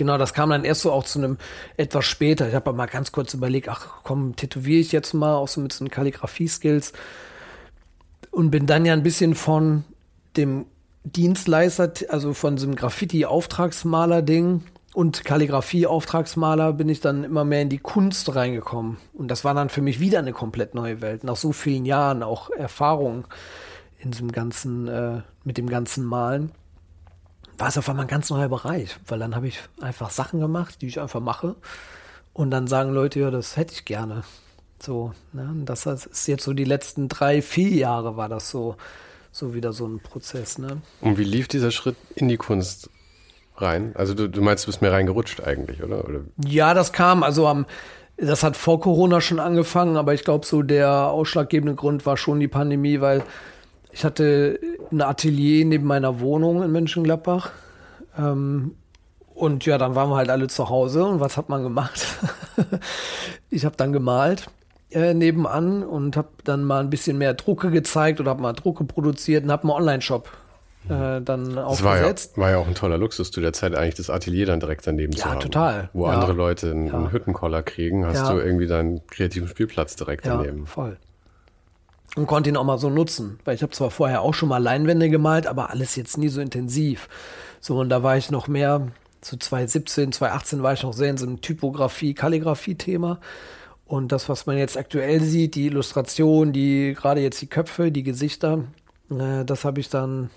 [0.00, 1.36] genau, das kam dann erst so auch zu einem
[1.76, 2.48] etwas später.
[2.48, 5.74] Ich habe mal ganz kurz überlegt, ach komm, tätowiere ich jetzt mal, auch so mit
[5.74, 6.94] so Kalligrafie-Skills.
[8.30, 9.84] Und bin dann ja ein bisschen von
[10.38, 10.64] dem
[11.04, 14.62] Dienstleister, also von diesem Graffiti-Auftragsmaler-Ding
[14.94, 18.96] und Kalligrafie-Auftragsmaler bin ich dann immer mehr in die Kunst reingekommen.
[19.12, 21.24] Und das war dann für mich wieder eine komplett neue Welt.
[21.24, 23.26] Nach so vielen Jahren auch Erfahrung
[23.98, 26.52] in diesem ganzen, äh, mit dem ganzen Malen,
[27.60, 28.96] war es auf einmal ein ganz neuer Bereich.
[29.06, 31.56] Weil dann habe ich einfach Sachen gemacht, die ich einfach mache.
[32.32, 34.24] Und dann sagen Leute, ja, das hätte ich gerne.
[34.80, 35.52] So, ne?
[35.64, 38.76] Das ist jetzt so die letzten drei, vier Jahre war das so,
[39.30, 40.58] so wieder so ein Prozess.
[40.58, 40.80] Ne?
[41.00, 42.88] Und wie lief dieser Schritt in die Kunst?
[43.60, 43.92] rein?
[43.94, 46.04] Also du, du meinst, du bist mehr reingerutscht eigentlich, oder?
[46.08, 46.20] oder?
[46.44, 47.66] Ja, das kam, also am,
[48.16, 52.40] das hat vor Corona schon angefangen, aber ich glaube, so der ausschlaggebende Grund war schon
[52.40, 53.22] die Pandemie, weil
[53.92, 54.58] ich hatte
[54.92, 57.50] ein Atelier neben meiner Wohnung in Mönchengladbach.
[58.18, 58.76] Ähm,
[59.34, 61.04] und ja, dann waren wir halt alle zu Hause.
[61.04, 62.06] Und was hat man gemacht?
[63.50, 64.48] ich habe dann gemalt
[64.90, 68.84] äh, nebenan und habe dann mal ein bisschen mehr Drucke gezeigt oder habe mal Drucke
[68.84, 70.28] produziert und habe einen Online-Shop
[70.88, 72.36] äh, dann aufgesetzt.
[72.36, 74.60] War ja, war ja auch ein toller Luxus zu der Zeit, eigentlich das Atelier dann
[74.60, 75.34] direkt daneben ja, zu haben.
[75.34, 75.90] Ja, total.
[75.92, 76.12] Wo ja.
[76.12, 76.94] andere Leute einen, ja.
[76.94, 80.60] einen Hüttenkoller kriegen, hast du irgendwie deinen kreativen Spielplatz direkt daneben.
[80.60, 80.96] Ja, voll.
[82.16, 84.58] Und konnte ihn auch mal so nutzen, weil ich habe zwar vorher auch schon mal
[84.58, 87.08] Leinwände gemalt, aber alles jetzt nie so intensiv.
[87.60, 88.88] So, und da war ich noch mehr,
[89.22, 93.20] so 2017, 2018 war ich noch sehr in so einem Typografie, Kalligrafie-Thema.
[93.86, 98.02] Und das, was man jetzt aktuell sieht, die Illustration, die gerade jetzt die Köpfe, die
[98.02, 98.64] Gesichter,
[99.10, 100.30] äh, das habe ich dann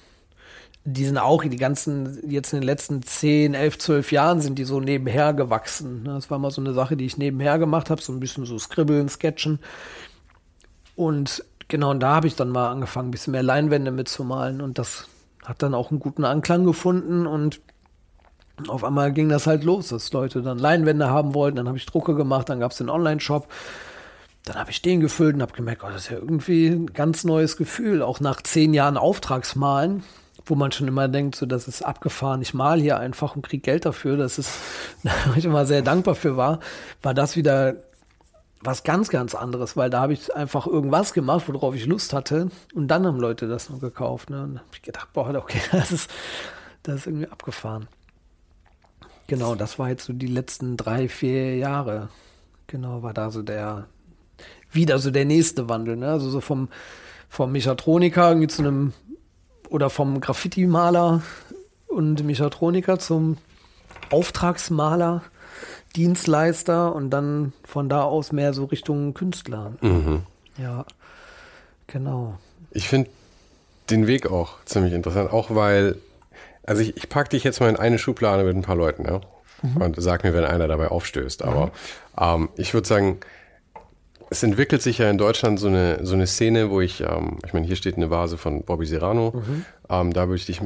[0.86, 4.66] die sind auch die ganzen, jetzt in den letzten 10, 11, 12 Jahren sind die
[4.66, 6.04] so nebenher gewachsen.
[6.04, 6.14] Ne?
[6.14, 8.60] Das war mal so eine Sache, die ich nebenher gemacht habe, so ein bisschen so
[8.60, 9.60] skribbeln, sketchen.
[10.96, 14.62] Und genau, und da habe ich dann mal angefangen, ein bisschen mehr Leinwände mitzumalen.
[14.62, 15.08] Und das
[15.44, 17.28] hat dann auch einen guten Anklang gefunden.
[17.28, 17.62] Und
[18.68, 21.86] auf einmal ging das halt los, dass Leute dann Leinwände haben wollten, dann habe ich
[21.86, 23.48] Drucke gemacht, dann gab es den Online-Shop,
[24.46, 27.24] dann habe ich den gefüllt und habe gemerkt, oh, das ist ja irgendwie ein ganz
[27.24, 30.04] neues Gefühl, auch nach zehn Jahren Auftragsmalen
[30.46, 33.62] wo man schon immer denkt, so das ist abgefahren, ich mal hier einfach und kriege
[33.62, 34.52] Geld dafür, das ist,
[35.04, 36.60] da ich immer sehr dankbar für war,
[37.02, 37.76] war das wieder
[38.64, 42.50] was ganz, ganz anderes, weil da habe ich einfach irgendwas gemacht, worauf ich Lust hatte
[42.74, 44.30] und dann haben Leute das noch gekauft.
[44.30, 44.44] Ne?
[44.44, 46.10] Und habe ich gedacht, boah, okay, das ist,
[46.84, 47.88] das ist irgendwie abgefahren.
[49.28, 52.10] Genau, das war jetzt so die letzten drei, vier Jahre.
[52.68, 53.88] Genau, war da so der,
[54.72, 56.10] wieder so der nächste Wandel, ne?
[56.10, 56.70] Also so vom,
[57.30, 58.94] vom Mechatroniker irgendwie zu einem
[59.70, 61.22] oder vom Graffiti-Maler
[61.88, 63.38] und Mechatroniker zum
[64.10, 65.24] Auftragsmaler,
[65.96, 69.74] Dienstleister und dann von da aus mehr so Richtung Künstler.
[69.82, 70.24] Mhm.
[70.58, 70.86] Ja,
[71.88, 72.38] genau.
[72.72, 73.10] Ich finde
[73.90, 75.98] den Weg auch ziemlich interessant, auch weil,
[76.66, 79.22] also ich, ich packe dich jetzt mal in eine Schublade mit ein paar Leuten, ja.
[79.62, 79.82] Mhm.
[79.82, 81.44] Und sag mir, wenn einer dabei aufstößt.
[81.44, 81.72] Aber mhm.
[82.20, 83.20] ähm, ich würde sagen,
[84.30, 87.54] es entwickelt sich ja in Deutschland so eine, so eine Szene, wo ich, ähm, ich
[87.54, 89.32] meine, hier steht eine Vase von Bobby Serrano.
[89.36, 89.66] Mhm.
[89.90, 90.60] Ähm, da würde ich dich,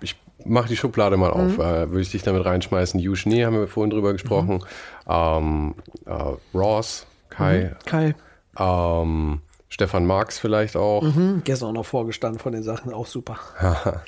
[0.00, 1.60] ich mache die Schublade mal auf, mhm.
[1.60, 3.00] äh, würde ich dich damit reinschmeißen.
[3.00, 4.56] Yu Schnee haben wir vorhin drüber gesprochen.
[4.56, 4.64] Mhm.
[5.08, 5.74] Ähm,
[6.06, 7.74] äh, Ross, Kai.
[7.74, 7.86] Mhm.
[7.86, 8.14] Kai.
[8.58, 11.02] Ähm, Stefan Marx vielleicht auch.
[11.02, 11.42] Mhm.
[11.44, 13.38] Gestern auch noch vorgestanden von den Sachen, auch super.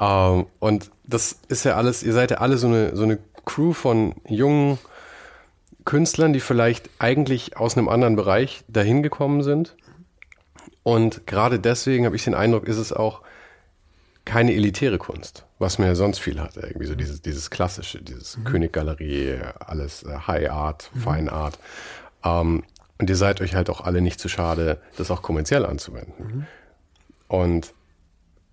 [0.00, 3.72] ähm, und das ist ja alles, ihr seid ja alle so eine, so eine Crew
[3.74, 4.78] von jungen,
[5.84, 9.76] Künstlern, die vielleicht eigentlich aus einem anderen Bereich dahin gekommen sind.
[10.82, 13.20] Und gerade deswegen habe ich den Eindruck, ist es auch
[14.24, 16.56] keine elitäre Kunst, was man ja sonst viel hat.
[16.56, 18.44] Irgendwie so dieses, dieses klassische, dieses mhm.
[18.44, 21.00] Königgalerie, alles äh, High Art, mhm.
[21.00, 21.58] Fine Art.
[22.24, 22.64] Ähm,
[22.98, 26.14] und ihr seid euch halt auch alle nicht zu schade, das auch kommerziell anzuwenden.
[26.26, 26.46] Mhm.
[27.28, 27.74] Und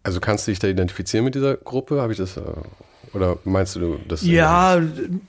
[0.03, 2.01] also kannst du dich da identifizieren mit dieser Gruppe?
[2.01, 2.41] Habe ich das äh,
[3.13, 4.21] oder meinst du das?
[4.24, 4.82] Ja,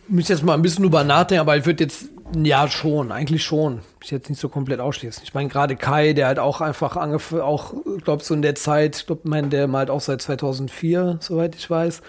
[0.08, 2.06] müsste jetzt mal ein bisschen drüber nachdenken, aber ich würde jetzt,
[2.40, 3.80] ja, schon, eigentlich schon.
[4.02, 5.22] Ich jetzt nicht so komplett ausschließen.
[5.24, 8.96] Ich meine, gerade Kai, der hat auch einfach angefangen, auch, glaube so in der Zeit,
[8.96, 12.02] ich glaube, mein, der malt auch seit 2004, soweit ich weiß,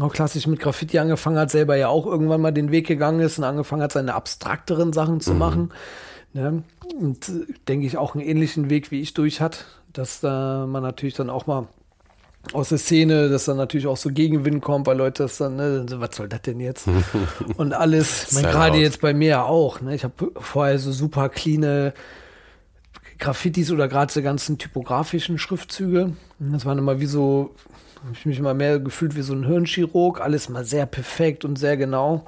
[0.00, 3.38] auch klassisch mit Graffiti angefangen hat, selber ja auch irgendwann mal den Weg gegangen ist
[3.38, 5.38] und angefangen hat, seine abstrakteren Sachen zu mhm.
[5.38, 5.72] machen.
[6.32, 6.62] Ne?
[6.98, 10.82] Und äh, denke ich auch einen ähnlichen Weg wie ich durch hat, dass da man
[10.82, 11.66] natürlich dann auch mal
[12.52, 15.86] aus der Szene, dass dann natürlich auch so Gegenwind kommt, weil Leute das dann, ne,
[15.96, 16.86] was soll das denn jetzt?
[17.56, 19.94] Und alles, gerade jetzt bei mir auch, ne?
[19.94, 21.92] Ich habe vorher so super cleane
[23.18, 26.12] Graffitis oder gerade so ganzen typografischen Schriftzüge.
[26.38, 27.54] Das waren immer wie so,
[28.04, 31.58] habe ich mich immer mehr gefühlt wie so ein Hirnchirurg, alles mal sehr perfekt und
[31.58, 32.26] sehr genau.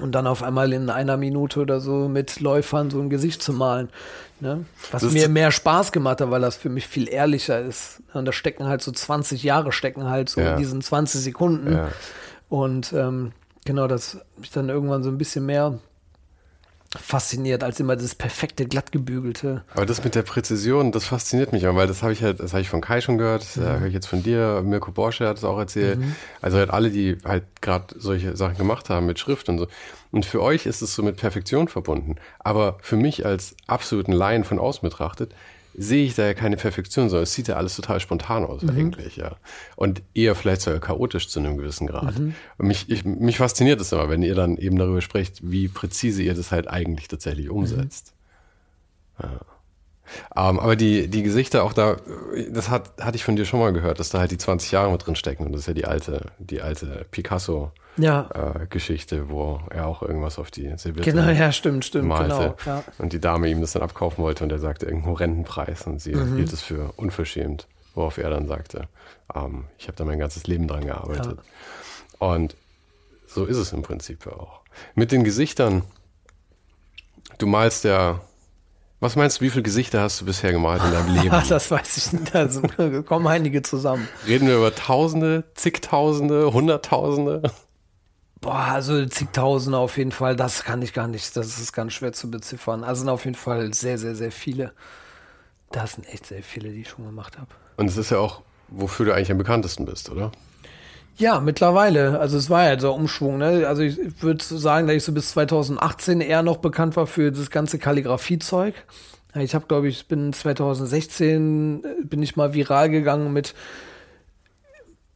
[0.00, 3.52] Und dann auf einmal in einer Minute oder so mit Läufern so ein Gesicht zu
[3.52, 3.90] malen.
[4.40, 4.64] Ne?
[4.90, 8.02] Was Das mir mehr Spaß gemacht hat, weil das für mich viel ehrlicher ist.
[8.12, 10.52] Und da stecken halt so 20 Jahre, stecken halt so Ja.
[10.52, 11.72] in diesen 20 Sekunden.
[11.72, 11.88] Ja.
[12.48, 13.32] Und ähm,
[13.64, 15.78] genau, das hat mich dann irgendwann so ein bisschen mehr
[17.00, 19.64] fasziniert, als immer das perfekte, glattgebügelte.
[19.74, 22.52] Aber das mit der Präzision, das fasziniert mich auch, weil das habe ich halt, das
[22.52, 25.26] habe ich von Kai schon gehört, das äh, höre ich jetzt von dir, Mirko Borsche
[25.26, 25.98] hat es auch erzählt.
[26.40, 29.68] Also halt alle, die halt gerade solche Sachen gemacht haben mit Schrift und so.
[30.10, 32.16] Und für euch ist es so mit Perfektion verbunden.
[32.38, 35.34] Aber für mich als absoluten Laien von außen betrachtet,
[35.74, 39.16] sehe ich da ja keine Perfektion, sondern es sieht ja alles total spontan aus eigentlich,
[39.16, 39.36] ja.
[39.76, 42.16] Und eher vielleicht sogar chaotisch zu einem gewissen Grad.
[42.58, 46.22] Und mich, ich, mich fasziniert es immer, wenn ihr dann eben darüber sprecht, wie präzise
[46.22, 48.14] ihr das halt eigentlich tatsächlich umsetzt.
[50.36, 51.96] Ähm, aber die, die Gesichter auch da,
[52.50, 54.90] das hat, hatte ich von dir schon mal gehört, dass da halt die 20 Jahre
[54.90, 55.46] mit drin stecken.
[55.46, 58.30] Und das ist ja die alte, die alte Picasso-Geschichte, Ja,
[59.28, 62.28] wo er auch irgendwas auf die Serviette genau, ja, stimmt, stimmt, malte.
[62.34, 62.56] genau.
[62.64, 62.84] Ja.
[62.98, 66.00] Und die Dame ihm das dann abkaufen wollte und er sagte irgendeinen horrenden Preis und
[66.00, 66.36] sie Mhm.
[66.36, 68.88] hielt es für unverschämt, worauf er dann sagte,
[69.34, 71.38] ähm, ich habe da mein ganzes Leben dran gearbeitet.
[72.18, 72.56] Und
[73.26, 74.60] so ist es im Prinzip ja auch.
[74.94, 75.82] Mit den Gesichtern,
[77.38, 78.20] du malst ja,
[79.00, 81.42] was meinst du, wie viele Gesichter hast du bisher gemalt in deinem Leben?
[81.48, 82.34] Das weiß ich nicht.
[82.34, 82.48] Da
[83.02, 84.08] kommen einige zusammen.
[84.26, 87.42] Reden wir über Tausende, zigtausende, Hunderttausende?
[88.42, 90.34] Boah, also zigtausende auf jeden Fall.
[90.34, 91.36] Das kann ich gar nicht.
[91.36, 92.82] Das ist ganz schwer zu beziffern.
[92.82, 94.72] Also sind auf jeden Fall sehr, sehr, sehr viele.
[95.70, 97.46] Das sind echt sehr viele, die ich schon gemacht habe.
[97.76, 100.32] Und es ist ja auch, wofür du eigentlich am bekanntesten bist, oder?
[101.16, 102.18] Ja, mittlerweile.
[102.18, 103.38] Also es war ja so Umschwung.
[103.38, 103.64] Ne?
[103.68, 107.48] Also ich würde sagen, dass ich so bis 2018 eher noch bekannt war für das
[107.48, 108.74] ganze Kalligrafie-Zeug.
[109.36, 113.54] Ich habe, glaube ich, bin 2016 äh, bin ich mal viral gegangen mit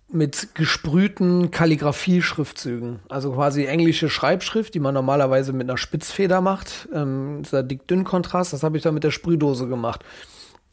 [0.09, 3.01] mit gesprühten Kalligrafie-Schriftzügen.
[3.09, 6.89] Also quasi englische Schreibschrift, die man normalerweise mit einer Spitzfeder macht.
[6.95, 10.05] Ähm, dieser dick-dünn-Kontrast, das habe ich dann mit der Sprühdose gemacht.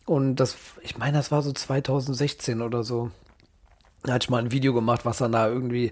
[0.06, 3.10] Und das, ich meine, das war so 2016 oder so.
[4.04, 5.91] Da hatte ich mal ein Video gemacht, was dann da irgendwie,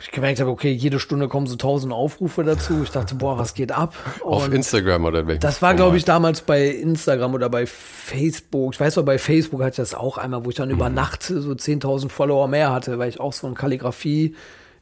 [0.00, 2.82] ich gemerkt habe, okay, jede Stunde kommen so tausend Aufrufe dazu.
[2.84, 3.94] Ich dachte, boah, was geht ab?
[4.22, 8.74] Auf Und Instagram oder welchem das war, glaube ich, damals bei Instagram oder bei Facebook.
[8.74, 11.24] Ich weiß noch, bei Facebook hatte ich das auch einmal, wo ich dann über Nacht
[11.24, 14.36] so 10.000 Follower mehr hatte, weil ich auch so einen Kalligrafie,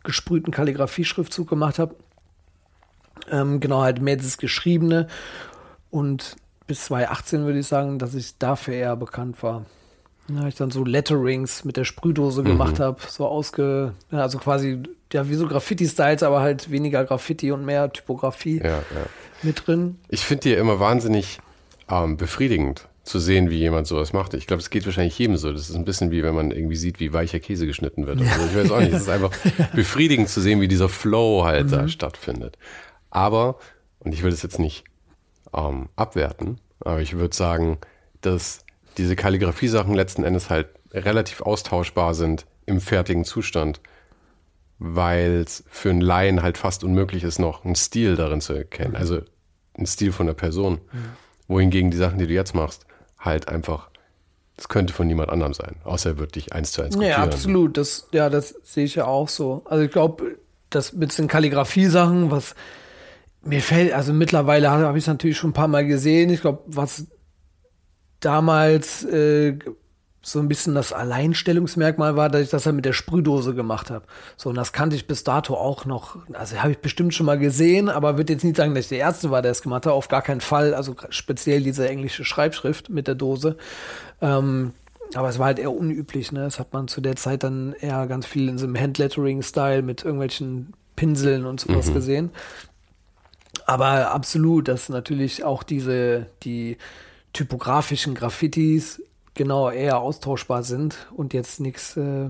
[0.05, 1.97] gesprühten Kalligrafie-Schriftzug gemacht habe.
[3.31, 5.09] Ähm, genau, halt mehr das Geschriebene.
[5.91, 9.65] Und bis 2018 würde ich sagen, dass ich dafür eher bekannt war.
[10.29, 14.83] Ja, ich dann so Letterings mit der Sprühdose gemacht habe, so ausge, ja, also quasi,
[15.13, 19.07] ja, wie so Graffiti-Styles, aber halt weniger Graffiti und mehr Typografie Ja, ja.
[19.43, 19.99] mit drin.
[20.09, 21.39] Ich finde die ja immer wahnsinnig
[21.89, 24.35] ähm, befriedigend zu sehen, wie jemand sowas macht.
[24.35, 25.53] Ich glaube, es geht wahrscheinlich jedem so.
[25.53, 28.21] Das ist ein bisschen wie wenn man irgendwie sieht, wie weicher Käse geschnitten wird.
[28.21, 28.93] Also ich weiß auch nicht.
[28.93, 29.31] Es ist einfach
[29.75, 32.59] befriedigend zu sehen, wie dieser Flow halt da stattfindet.
[33.11, 33.59] Aber,
[34.01, 34.85] und ich will das jetzt nicht
[35.55, 37.79] ähm, abwerten, aber ich würde sagen,
[38.23, 38.65] dass
[38.99, 43.81] diese Kalligrafie-Sachen letzten Endes halt relativ austauschbar sind im fertigen Zustand,
[44.79, 48.97] weil es für einen Laien halt fast unmöglich ist, noch einen Stil darin zu erkennen.
[48.97, 49.21] Also
[49.75, 50.81] einen Stil von der Person.
[51.49, 52.87] Wohingegen die Sachen, die du jetzt machst,
[53.19, 53.91] halt einfach,
[54.57, 57.13] das könnte von niemand anderem sein, außer er wird dich eins zu eins kopieren.
[57.13, 57.77] Ja, absolut.
[57.77, 59.63] Das, ja, das sehe ich ja auch so.
[59.65, 60.39] Also ich glaube,
[60.71, 62.55] das mit den Kalligrafie-Sachen, was
[63.43, 66.31] mir fällt, also mittlerweile habe hab ich es natürlich schon ein paar Mal gesehen.
[66.31, 67.07] Ich glaube, was
[68.21, 69.59] damals äh,
[70.27, 74.05] so ein bisschen das Alleinstellungsmerkmal war, dass ich das halt mit der Sprühdose gemacht habe.
[74.37, 76.17] So, und das kannte ich bis dato auch noch.
[76.33, 78.99] Also habe ich bestimmt schon mal gesehen, aber würde jetzt nicht sagen, dass ich der
[78.99, 79.93] Erste war, der es gemacht hat.
[79.93, 80.75] Auf gar keinen Fall.
[80.75, 83.57] Also speziell diese englische Schreibschrift mit der Dose.
[84.21, 84.73] Ähm,
[85.15, 86.41] aber es war halt eher unüblich, ne?
[86.41, 90.03] Das hat man zu der Zeit dann eher ganz viel in so einem Handlettering-Style mit
[90.05, 92.31] irgendwelchen Pinseln und sowas gesehen.
[93.65, 96.79] Aber absolut, dass natürlich auch diese, die
[97.33, 99.01] typografischen Graffitis
[99.37, 102.29] genau eher austauschbar sind und jetzt nichts, äh,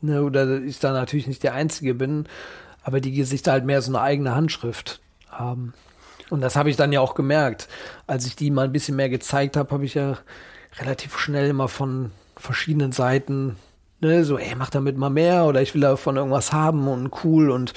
[0.00, 2.26] ne, oder ich da natürlich nicht der Einzige bin,
[2.82, 5.00] aber die Gesichter halt mehr so eine eigene Handschrift
[5.30, 5.74] haben.
[6.30, 7.68] Und das habe ich dann ja auch gemerkt.
[8.06, 10.18] Als ich die mal ein bisschen mehr gezeigt habe, habe ich ja
[10.78, 13.56] relativ schnell immer von verschiedenen Seiten,
[14.00, 17.50] ne, so, ey, mach damit mal mehr oder ich will davon irgendwas haben und cool
[17.50, 17.72] und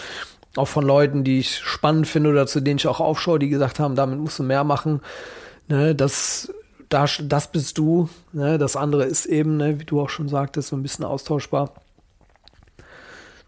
[0.58, 3.80] auch von Leuten, die ich spannend finde oder zu denen ich auch aufschaue, die gesagt
[3.80, 5.02] haben, damit musst du mehr machen.
[5.68, 6.54] Ne, das,
[6.92, 8.10] das, das bist du.
[8.34, 11.74] Ne, das andere ist eben, ne, wie du auch schon sagtest, so ein bisschen austauschbar.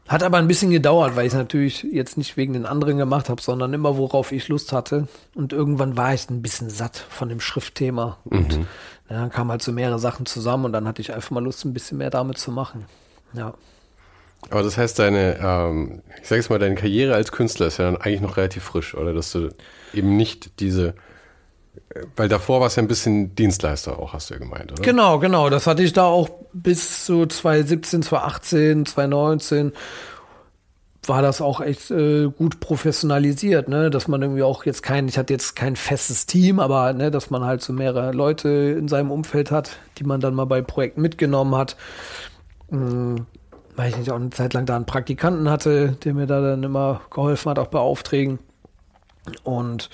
[0.08, 3.42] Hat aber ein bisschen gedauert, weil ich natürlich jetzt nicht wegen den anderen gemacht habe,
[3.42, 5.08] sondern immer worauf ich Lust hatte.
[5.34, 8.18] Und irgendwann war ich ein bisschen satt von dem Schriftthema.
[8.26, 8.54] Und
[9.10, 11.64] ja, dann kamen halt so mehrere Sachen zusammen und dann hatte ich einfach mal Lust,
[11.64, 12.86] ein bisschen mehr damit zu machen.
[13.34, 13.54] Ja.
[14.50, 17.86] Aber das heißt, deine, ähm, ich sage jetzt mal, deine Karriere als Künstler ist ja
[17.86, 19.14] dann eigentlich noch relativ frisch, oder?
[19.14, 19.50] Dass du
[19.94, 20.96] eben nicht diese,
[22.16, 24.82] weil davor war es ja ein bisschen Dienstleister auch, hast du ja gemeint, oder?
[24.82, 25.50] Genau, genau.
[25.50, 29.74] Das hatte ich da auch bis zu 2017, 2018, 2019
[31.08, 33.90] war das auch echt äh, gut professionalisiert, ne?
[33.90, 37.30] Dass man irgendwie auch jetzt kein, ich hatte jetzt kein festes Team, aber ne, dass
[37.30, 41.02] man halt so mehrere Leute in seinem Umfeld hat, die man dann mal bei Projekten
[41.02, 41.76] mitgenommen hat.
[42.70, 43.26] Hm,
[43.76, 46.64] weil ich nicht auch eine Zeit lang da einen Praktikanten hatte, der mir da dann
[46.64, 48.40] immer geholfen hat, auch bei Aufträgen.
[49.44, 49.90] Und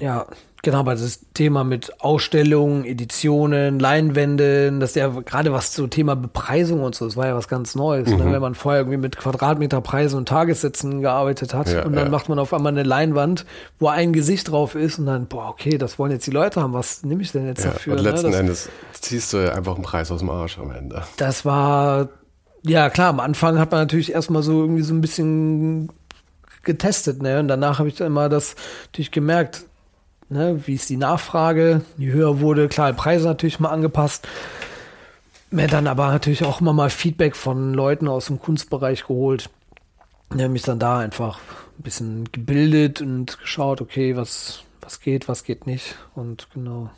[0.00, 0.26] ja,
[0.62, 6.16] genau, aber das Thema mit Ausstellungen, Editionen, Leinwänden, das ist ja gerade was zum Thema
[6.16, 8.16] Bepreisung und so, das war ja was ganz Neues, ne?
[8.16, 8.24] mhm.
[8.24, 8.32] ne?
[8.32, 12.10] wenn man vorher irgendwie mit Quadratmeterpreisen und Tagessätzen gearbeitet hat Ja, und dann ja.
[12.10, 13.46] macht man auf einmal eine Leinwand,
[13.78, 16.72] wo ein Gesicht drauf ist und dann, boah, okay, das wollen jetzt die Leute haben,
[16.72, 17.94] was nehme ich denn jetzt Ja, dafür?
[17.94, 18.32] und letzten ne?
[18.32, 21.02] das, Endes ziehst du einfach einen Preis aus dem Arsch am Ende.
[21.16, 22.08] das war,
[22.62, 25.90] ja klar, am Anfang hat man natürlich erstmal so irgendwie so ein bisschen
[26.62, 27.40] getestet, ne?
[27.40, 28.54] Und danach habe ich dann immer das
[28.88, 29.64] natürlich gemerkt,
[30.30, 34.26] ne, wie ist die Nachfrage, je höher wurde, klar, Preise natürlich mal angepasst.
[35.50, 39.50] Mir dann aber natürlich auch immer mal Feedback von Leuten aus dem Kunstbereich geholt.
[40.34, 41.40] Ja, mich dann da einfach
[41.78, 45.96] ein bisschen gebildet und geschaut, okay, was, was geht, was geht nicht.
[46.14, 46.90] Und genau.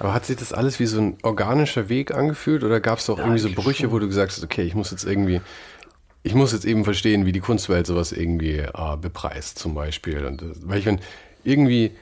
[0.00, 3.18] Aber hat sich das alles wie so ein organischer Weg angefühlt oder gab es auch
[3.18, 3.92] Ja, irgendwie so Brüche, schon.
[3.92, 5.40] wo du gesagt hast, okay, ich muss jetzt irgendwie,
[6.24, 10.26] ich muss jetzt eben verstehen, wie die Kunstwelt sowas irgendwie äh, bepreist zum Beispiel.
[10.26, 10.98] Und das, weil ich meine,
[11.44, 11.92] irgendwie,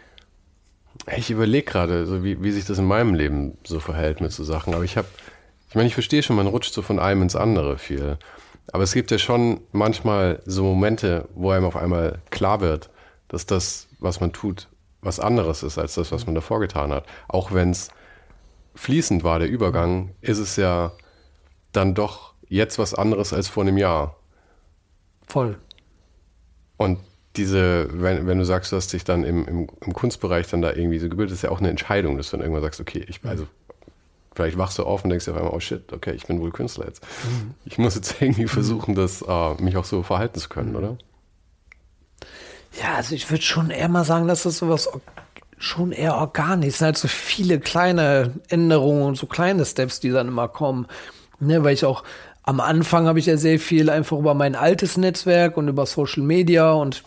[1.16, 4.44] ich überlege gerade, so wie, wie sich das in meinem Leben so verhält mit so
[4.44, 4.74] Sachen.
[4.74, 5.08] Aber ich habe,
[5.68, 8.18] ich meine, ich verstehe schon, man rutscht so von einem ins andere viel.
[8.72, 12.90] Aber es gibt ja schon manchmal so Momente, wo einem auf einmal klar wird,
[13.28, 14.68] dass das, was man tut,
[15.02, 17.04] was anderes ist als das, was man davor getan hat.
[17.28, 17.90] Auch wenn es
[18.74, 20.92] fließend war, der Übergang, ist es ja
[21.72, 24.16] dann doch jetzt was anderes als vor einem Jahr.
[25.26, 25.58] Voll.
[26.76, 26.98] Und
[27.36, 30.72] diese, wenn, wenn du sagst, du hast dich dann im, im, im Kunstbereich dann da
[30.72, 33.20] irgendwie so gebildet, ist ja auch eine Entscheidung, dass du dann irgendwann sagst, okay, ich,
[33.24, 33.46] also
[34.34, 36.52] vielleicht wachst du auf und denkst dir auf einmal, oh shit, okay, ich bin wohl
[36.52, 37.02] Künstler jetzt.
[37.64, 40.96] Ich muss jetzt irgendwie versuchen, das, äh, mich auch so verhalten zu können, oder?
[42.80, 44.88] Ja, also ich würde schon eher mal sagen, dass das sowas
[45.58, 50.10] schon eher organisch Es sind halt so viele kleine Änderungen und so kleine Steps, die
[50.10, 50.86] dann immer kommen.
[51.40, 52.04] Ne, weil ich auch
[52.42, 56.22] am Anfang habe ich ja sehr viel einfach über mein altes Netzwerk und über Social
[56.22, 57.02] Media und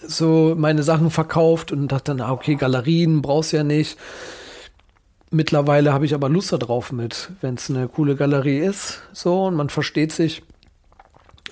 [0.00, 3.98] so meine Sachen verkauft und dachte dann, ah, okay, Galerien brauchst du ja nicht.
[5.30, 9.54] Mittlerweile habe ich aber Lust darauf mit, wenn es eine coole Galerie ist, so und
[9.54, 10.42] man versteht sich.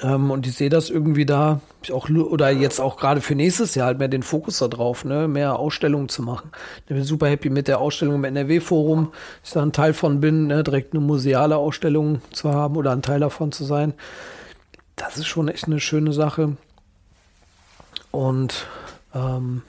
[0.02, 3.74] Ähm, und ich sehe das irgendwie da, ich auch, oder jetzt auch gerade für nächstes
[3.74, 6.50] Jahr halt mehr den Fokus da drauf, ne, mehr Ausstellungen zu machen.
[6.80, 9.12] Ich bin super happy mit der Ausstellung im NRW-Forum,
[9.44, 13.02] ich da ein Teil von bin, ne, direkt eine museale Ausstellung zu haben oder ein
[13.02, 13.94] Teil davon zu sein.
[14.96, 16.56] Das ist schon echt eine schöne Sache.
[18.10, 18.66] Und
[19.14, 19.62] ähm,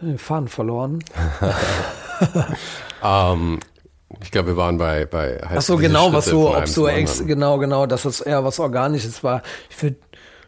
[0.00, 1.02] den Faden verloren.
[3.02, 3.60] Ähm,
[4.20, 7.58] ich glaube, wir waren bei, bei Ach so, genau, was so, ob so ex, genau,
[7.58, 9.42] genau, dass es eher was Organisches war.
[9.70, 9.96] Ich würde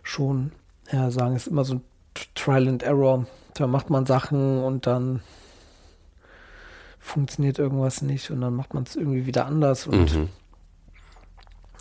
[0.02, 0.52] schon
[0.90, 1.82] ja, sagen, es ist immer so ein
[2.34, 3.26] Trial and Error.
[3.54, 5.22] Da macht man Sachen und dann
[6.98, 9.86] funktioniert irgendwas nicht und dann macht man es irgendwie wieder anders.
[9.86, 10.28] Und, Mhm.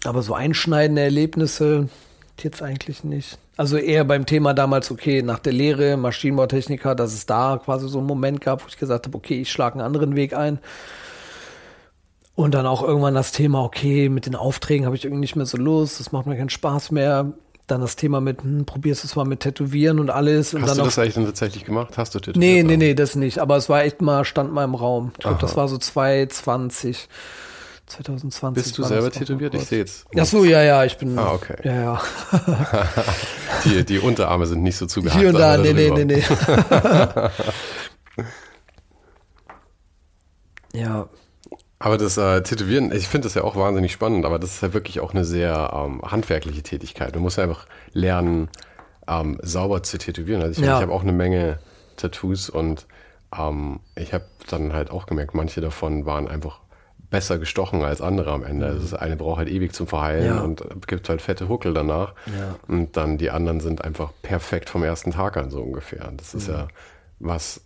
[0.06, 1.90] Aber so einschneidende Erlebnisse
[2.40, 3.38] jetzt eigentlich nicht.
[3.60, 7.98] Also eher beim Thema damals, okay, nach der Lehre, Maschinenbautechniker, dass es da quasi so
[7.98, 10.60] einen Moment gab, wo ich gesagt habe, okay, ich schlage einen anderen Weg ein.
[12.36, 15.46] Und dann auch irgendwann das Thema, okay, mit den Aufträgen habe ich irgendwie nicht mehr
[15.46, 17.34] so Lust, das macht mir keinen Spaß mehr.
[17.68, 20.54] Dann das Thema mit, hm, probierst du es mal mit Tätowieren und alles.
[20.54, 21.98] Und Hast du das eigentlich dann tatsächlich gemacht?
[21.98, 22.38] Hast du tätowiert?
[22.38, 23.40] Nee, nee, nee, das nicht.
[23.40, 25.12] Aber es war echt mal, stand mal im Raum.
[25.12, 27.10] Ich glaube, das war so 2020.
[27.90, 28.64] 2020.
[28.64, 29.54] Bist du selber mal tätowiert?
[29.56, 30.06] Ich sehe jetzt.
[30.18, 31.18] Ach so, ja, ja, ich bin.
[31.20, 31.56] Ah, okay.
[31.64, 32.02] Ja, ja.
[33.66, 35.20] Die, die Unterarme sind nicht so zugehakt.
[35.20, 36.24] Hier und da, nee, nee, nee, nee.
[40.74, 41.08] ja,
[41.80, 44.74] Aber das äh, Tätowieren, ich finde das ja auch wahnsinnig spannend, aber das ist ja
[44.74, 47.16] wirklich auch eine sehr ähm, handwerkliche Tätigkeit.
[47.16, 48.50] Du musst ja einfach lernen,
[49.08, 50.42] ähm, sauber zu tätowieren.
[50.42, 50.78] Also ich, Ja.
[50.78, 51.60] ich habe auch eine Menge
[51.98, 52.86] Tattoos und
[53.38, 56.60] ähm, ich habe dann halt auch gemerkt, manche davon waren einfach
[57.10, 58.68] besser gestochen als andere am Ende.
[58.68, 60.42] Also das eine braucht halt ewig zum Verheilen Ja.
[60.42, 62.14] und gibt halt fette Huckel danach.
[62.28, 62.56] Ja.
[62.68, 66.08] Und dann die anderen sind einfach perfekt vom ersten Tag an so ungefähr.
[66.08, 66.54] Und Das ist Mhm.
[66.54, 66.68] ja
[67.20, 67.62] was,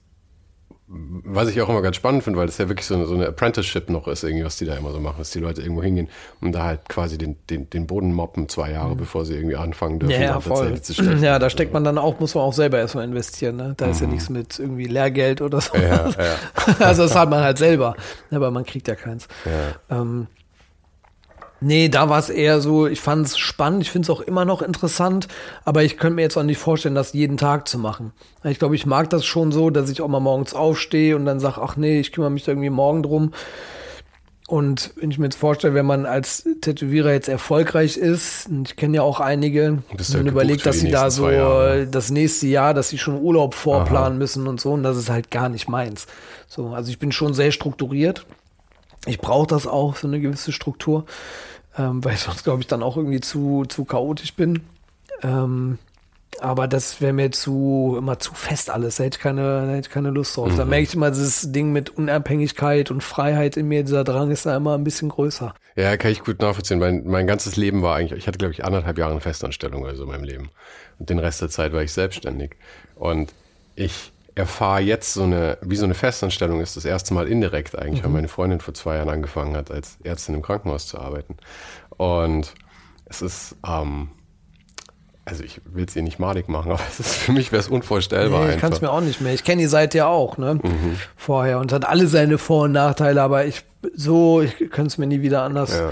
[0.87, 3.27] was ich auch immer ganz spannend finde, weil das ja wirklich so eine, so eine
[3.27, 6.09] Apprenticeship noch ist, irgendwie, was die da immer so machen, dass die Leute irgendwo hingehen
[6.41, 9.99] und da halt quasi den, den, den Boden moppen zwei Jahre, bevor sie irgendwie anfangen
[9.99, 10.21] dürfen, Mhm.
[10.21, 10.81] ja, ja, voll.
[10.81, 11.23] zu stechen.
[11.23, 13.55] Ja, da steckt man dann auch, muss man auch selber erstmal investieren.
[13.55, 13.73] Ne?
[13.77, 15.75] Da ist ja nichts mit irgendwie Lehrgeld oder so.
[15.77, 15.83] Mhm.
[15.83, 16.35] Ja, ja.
[16.85, 17.95] also das hat man halt selber,
[18.31, 19.27] aber man kriegt ja keins.
[19.45, 20.01] Ja.
[20.01, 20.27] Ähm,
[21.65, 24.43] Nee, da war es eher so, ich fand es spannend, ich finde es auch immer
[24.43, 25.29] noch interessant,
[25.63, 28.11] aber ich könnte mir jetzt auch nicht vorstellen, das jeden Tag zu machen.
[28.43, 31.39] Ich glaube, ich mag das schon so, dass ich auch mal morgens aufstehe und dann
[31.39, 33.31] sage, ach nee, ich kümmere mich da irgendwie morgen drum.
[34.49, 38.75] Und wenn ich mir jetzt vorstelle, wenn man als Tätowierer jetzt erfolgreich ist, und ich
[38.75, 42.11] kenne ja auch einige, und ja überlegt, gebucht für dass sie da so äh, das
[42.11, 44.19] nächste Jahr, dass sie schon Urlaub vorplanen Aha.
[44.19, 46.07] müssen und so, und das ist halt gar nicht meins.
[46.49, 48.25] So, also ich bin schon sehr strukturiert.
[49.05, 51.05] Ich brauche das auch, so eine gewisse Struktur,
[51.77, 54.61] ähm, weil ich sonst, glaube ich, dann auch irgendwie zu, zu chaotisch bin.
[55.21, 55.77] Ähm,
[56.39, 58.97] aber das wäre mir zu immer zu fest alles.
[58.97, 60.51] Da hätte ich keine, hätte ich keine Lust drauf.
[60.51, 60.57] Mhm.
[60.57, 64.45] Da merke ich immer, dieses Ding mit Unabhängigkeit und Freiheit in mir, dieser Drang ist
[64.45, 65.53] da immer ein bisschen größer.
[65.75, 66.79] Ja, kann ich gut nachvollziehen.
[66.79, 69.95] Mein, mein ganzes Leben war eigentlich, ich hatte, glaube ich, anderthalb Jahre eine Festanstellung oder
[69.95, 70.49] so in meinem Leben.
[70.99, 72.55] Und den Rest der Zeit war ich selbstständig.
[72.95, 73.33] Und
[73.75, 78.03] ich erfahre jetzt so eine, wie so eine Festanstellung ist, das erste Mal indirekt eigentlich,
[78.03, 81.37] weil meine Freundin vor zwei Jahren angefangen hat, als Ärztin im Krankenhaus zu arbeiten.
[81.97, 82.53] Und
[83.05, 84.09] es ist, ähm,
[85.25, 87.67] also ich will es ihr nicht malig machen, aber es ist, für mich wäre es
[87.69, 89.33] unvorstellbar Nee, ich kann es mir auch nicht mehr.
[89.33, 90.55] Ich kenne die Seite ja auch, ne?
[90.55, 90.97] Mhm.
[91.15, 93.63] Vorher und hat alle seine Vor- und Nachteile, aber ich
[93.95, 95.91] so, ich könnte es mir nie wieder anders ja, ja, ja.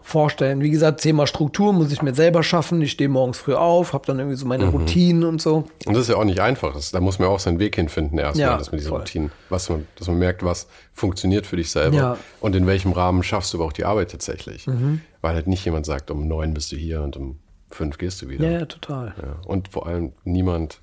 [0.00, 0.62] vorstellen.
[0.62, 2.80] Wie gesagt, Thema Struktur muss ich mir selber schaffen.
[2.80, 4.48] Ich stehe morgens früh auf, habe dann irgendwie so Mhm.
[4.48, 5.64] meine Routinen und so.
[5.84, 6.72] Und das ist ja auch nicht einfach.
[6.72, 9.00] Das, da muss man auch seinen Weg hinfinden erstmal, Ja, dass man diese voll.
[9.00, 13.22] Routinen, was man, dass man merkt, was funktioniert für dich selber und in welchem Rahmen
[13.22, 14.66] schaffst du aber auch die Arbeit tatsächlich.
[14.66, 15.02] Mhm.
[15.20, 17.38] Weil halt nicht jemand sagt, um neun bist du hier und um
[17.76, 18.44] fünf gehst du wieder.
[18.44, 19.14] Ja, ja, total.
[19.20, 19.36] Ja.
[19.46, 20.80] Und vor allem niemand,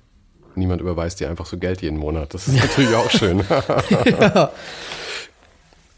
[0.54, 2.32] niemand überweist dir einfach so Geld jeden Monat.
[2.34, 3.44] Das ist natürlich auch schön.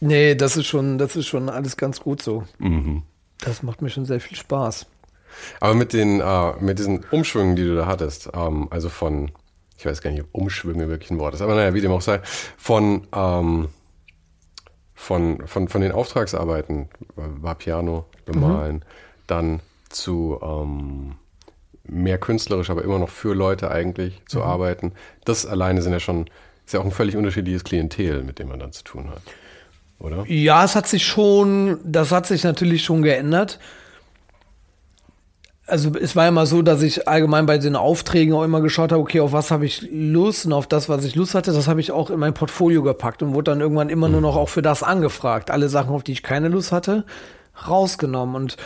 [0.00, 2.44] Nee, das ist schon, das ist schon alles ganz gut so.
[2.58, 3.02] Mhm.
[3.40, 4.86] Das macht mir schon sehr viel Spaß.
[5.60, 9.30] Aber mit den, äh, mit diesen Umschwüngen, die du da hattest, ähm, also von,
[9.76, 12.00] ich weiß gar nicht, ob Umschwünge wirklich ein Wort ist, aber naja, wie dem auch
[12.00, 12.20] sei,
[12.56, 13.68] von, ähm,
[14.94, 18.84] von, von, von den Auftragsarbeiten, äh, war Piano, bemalen,
[19.26, 21.16] dann zu ähm,
[21.84, 24.92] mehr künstlerisch, aber immer noch für Leute eigentlich zu arbeiten.
[25.24, 26.26] Das alleine sind ja schon,
[26.64, 29.22] ist ja auch ein völlig unterschiedliches Klientel, mit dem man dann zu tun hat.
[29.98, 30.24] Oder?
[30.26, 33.58] Ja, es hat sich schon, das hat sich natürlich schon geändert.
[35.68, 39.02] Also es war immer so, dass ich allgemein bei den Aufträgen auch immer geschaut habe,
[39.02, 41.80] okay, auf was habe ich Lust und auf das, was ich Lust hatte, das habe
[41.80, 44.62] ich auch in mein Portfolio gepackt und wurde dann irgendwann immer nur noch auch für
[44.62, 45.50] das angefragt.
[45.50, 47.04] Alle Sachen, auf die ich keine Lust hatte,
[47.66, 48.36] rausgenommen.
[48.36, 48.56] Und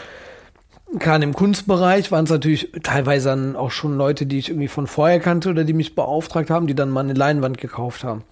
[0.98, 4.86] gerade im Kunstbereich waren es natürlich teilweise dann auch schon Leute, die ich irgendwie von
[4.86, 8.24] vorher kannte oder die mich beauftragt haben, die dann mal eine Leinwand gekauft haben.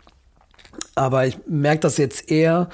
[0.94, 2.68] Aber ich merke das jetzt eher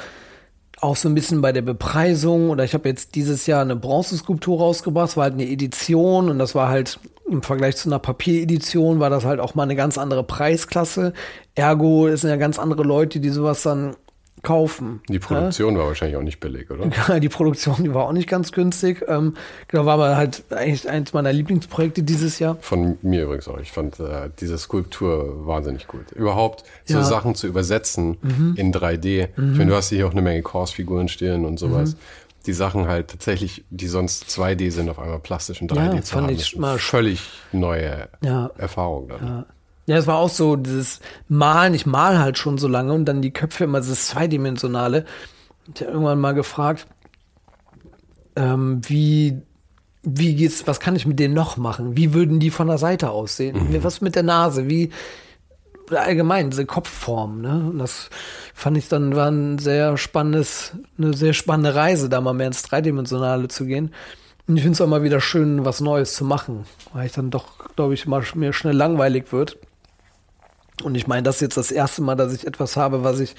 [0.81, 2.51] auch so ein bisschen bei der Bepreisung.
[2.51, 5.11] Oder ich habe jetzt dieses Jahr eine Bronzeskulptur rausgebracht.
[5.11, 9.09] Es war halt eine Edition und das war halt im Vergleich zu einer Papieredition war
[9.09, 11.15] das halt auch mal eine ganz andere Preisklasse.
[11.55, 13.97] Ergo es sind ja ganz andere Leute, die sowas dann
[14.45, 15.01] kaufen.
[15.09, 16.87] Die Produktion war wahrscheinlich auch nicht billig, oder?
[17.09, 19.03] Ja, die Produktion, die war auch nicht ganz günstig.
[19.09, 19.35] Ähm,
[19.67, 22.57] genau, war aber halt eigentlich eins meiner Lieblingsprojekte dieses Jahr.
[22.61, 23.59] Von mir übrigens auch.
[23.59, 26.13] Ich fand äh, diese Skulptur wahnsinnig gut.
[26.13, 27.01] Überhaupt so Ja.
[27.01, 27.05] Mhm.
[27.05, 28.19] Sachen zu übersetzen
[28.57, 29.25] in 3D.
[29.25, 31.95] Ich meine, du hast hier auch eine Menge Corsfiguren stehen und sowas.
[31.95, 31.99] Mhm.
[32.47, 36.13] Die Sachen halt tatsächlich, die sonst 2D sind, auf einmal plastisch in 3D Ja, zu
[36.13, 36.35] fand haben.
[36.35, 37.23] ich ist mal völlig
[37.53, 38.51] neue Ja.
[38.59, 39.47] Erfahrung dann.
[39.87, 41.75] Ja, es war auch so dieses Malen.
[41.75, 45.05] Ich mal halt schon so lange und dann die Köpfe immer dieses zweidimensionale.
[45.75, 46.87] Ich habe irgendwann mal gefragt,
[48.37, 49.43] ähm, wie
[50.07, 51.97] wie geht's, was kann ich mit denen noch machen?
[51.97, 53.71] Wie würden die von der Seite aussehen?
[53.71, 53.85] Mhm.
[53.85, 54.69] Was mit der Nase?
[54.69, 54.91] Wie
[55.91, 57.71] allgemein diese Kopfform, ne?
[57.71, 58.11] Und das
[58.55, 62.63] fand ich dann war ein sehr spannendes, eine sehr spannende Reise, da mal mehr ins
[62.63, 63.93] Dreidimensionale zu gehen.
[64.47, 67.31] Und ich finde es auch mal wieder schön, was Neues zu machen, weil ich dann
[67.31, 69.59] doch, glaube ich, mal mir schnell langweilig wird.
[70.83, 73.37] Und ich meine, das ist jetzt das erste Mal, dass ich etwas habe, was ich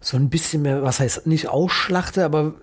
[0.00, 2.54] so ein bisschen mehr, was heißt nicht ausschlachte, aber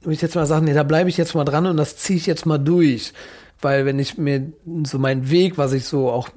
[0.00, 2.18] würde ich jetzt mal sagen, nee, da bleibe ich jetzt mal dran und das ziehe
[2.18, 3.12] ich jetzt mal durch.
[3.60, 4.52] Weil wenn ich mir
[4.84, 6.28] so meinen Weg, was ich so auch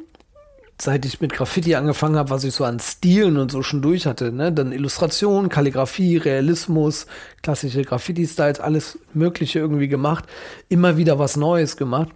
[0.80, 4.06] seit ich mit Graffiti angefangen habe, was ich so an Stilen und so schon durch
[4.06, 7.08] hatte, ne, dann Illustration, Kalligrafie, Realismus,
[7.41, 10.26] klassische Graffiti-Styles, alles Mögliche irgendwie gemacht,
[10.68, 12.10] immer wieder was Neues gemacht,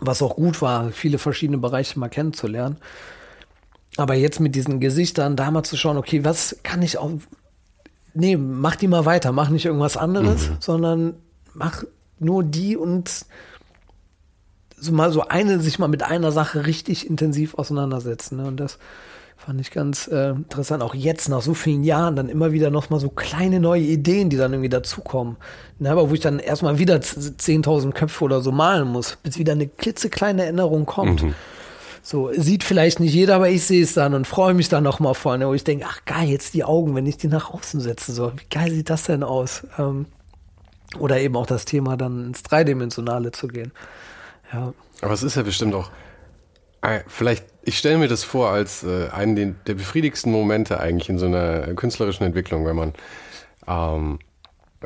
[0.00, 2.78] was auch gut war, viele verschiedene Bereiche mal kennenzulernen.
[3.98, 7.10] Aber jetzt mit diesen Gesichtern da mal zu schauen, okay, was kann ich auch,
[8.14, 11.14] nee, mach die mal weiter, mach nicht irgendwas anderes, sondern
[11.52, 11.82] mach
[12.20, 13.26] nur die und
[14.80, 18.36] so mal so eine, sich mal mit einer Sache richtig intensiv auseinandersetzen.
[18.36, 18.46] Ne?
[18.46, 18.78] Und das
[19.36, 20.82] fand ich ganz äh, interessant.
[20.84, 24.30] Auch jetzt nach so vielen Jahren dann immer wieder noch mal so kleine neue Ideen,
[24.30, 25.36] die dann irgendwie dazukommen.
[25.80, 25.90] Ne?
[25.90, 29.52] Aber wo ich dann erstmal wieder z- 10.000 Köpfe oder so malen muss, bis wieder
[29.52, 31.24] eine klitzekleine Erinnerung kommt.
[32.10, 34.98] So, sieht vielleicht nicht jeder, aber ich sehe es dann und freue mich dann noch
[34.98, 37.82] mal vorne, wo ich denke, ach geil, jetzt die Augen, wenn ich die nach außen
[37.82, 39.66] setze, so, wie geil sieht das denn aus?
[39.76, 40.06] Ähm,
[40.98, 43.72] Oder eben auch das Thema dann ins Dreidimensionale zu gehen.
[44.50, 44.72] Ja.
[45.02, 45.90] Aber es ist ja bestimmt auch,
[46.80, 51.18] äh, vielleicht, ich stelle mir das vor als äh, einen der befriedigsten Momente eigentlich in
[51.18, 52.94] so einer künstlerischen Entwicklung, wenn man,
[53.66, 54.18] ähm,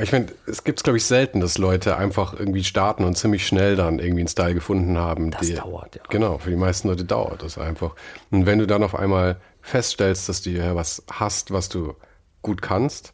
[0.01, 3.47] ich meine, es gibt es, glaube ich, selten, dass Leute einfach irgendwie starten und ziemlich
[3.47, 5.31] schnell dann irgendwie einen Style gefunden haben.
[5.31, 6.03] Das die, dauert, ja.
[6.09, 7.95] Genau, für die meisten Leute dauert das einfach.
[8.31, 11.95] Und wenn du dann auf einmal feststellst, dass du ja was hast, was du
[12.41, 13.13] gut kannst,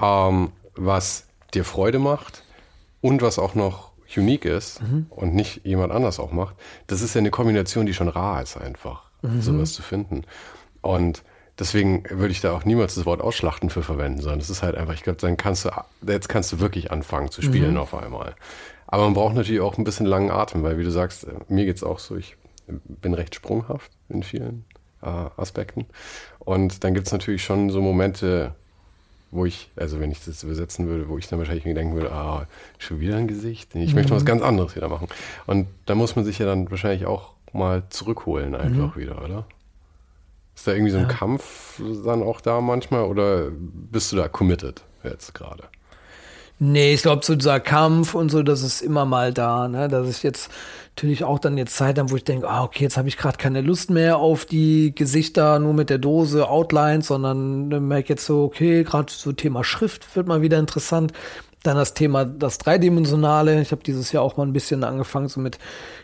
[0.00, 2.42] ähm, was dir Freude macht
[3.02, 5.06] und was auch noch unique ist mhm.
[5.10, 6.56] und nicht jemand anders auch macht,
[6.86, 9.42] das ist ja eine Kombination, die schon rar ist einfach, mhm.
[9.42, 10.24] sowas zu finden.
[10.80, 11.22] Und
[11.58, 14.76] deswegen würde ich da auch niemals das Wort Ausschlachten für verwenden, sondern es ist halt
[14.76, 15.70] einfach, ich glaube, dann kannst du,
[16.06, 17.78] jetzt kannst du wirklich anfangen zu spielen mhm.
[17.78, 18.34] auf einmal.
[18.86, 21.82] Aber man braucht natürlich auch ein bisschen langen Atem, weil wie du sagst, mir geht's
[21.82, 22.36] auch so, ich
[22.66, 24.64] bin recht sprunghaft in vielen
[25.02, 25.86] äh, Aspekten.
[26.38, 28.54] Und dann gibt's natürlich schon so Momente,
[29.30, 32.12] wo ich, also wenn ich das übersetzen würde, wo ich dann wahrscheinlich mir denken würde,
[32.12, 32.46] ah,
[32.78, 34.26] schon wieder ein Gesicht, ich möchte was mhm.
[34.26, 35.08] ganz anderes wieder machen.
[35.46, 39.00] Und da muss man sich ja dann wahrscheinlich auch mal zurückholen einfach mhm.
[39.00, 39.46] wieder, oder?
[40.58, 41.08] Ist da irgendwie so ein ja.
[41.08, 45.62] Kampf dann auch da manchmal oder bist du da committed jetzt gerade?
[46.58, 49.86] Nee, ich glaube, so dieser Kampf und so, das ist immer mal da, ne?
[49.86, 50.50] Dass ich jetzt
[50.96, 53.38] natürlich auch dann jetzt Zeit habe, wo ich denke, ah, okay, jetzt habe ich gerade
[53.38, 58.42] keine Lust mehr auf die Gesichter nur mit der Dose, Outlines, sondern merke jetzt so,
[58.42, 61.12] okay, gerade so Thema Schrift wird mal wieder interessant.
[61.62, 63.62] Dann das Thema, das Dreidimensionale.
[63.62, 65.60] Ich habe dieses Jahr auch mal ein bisschen angefangen, so mit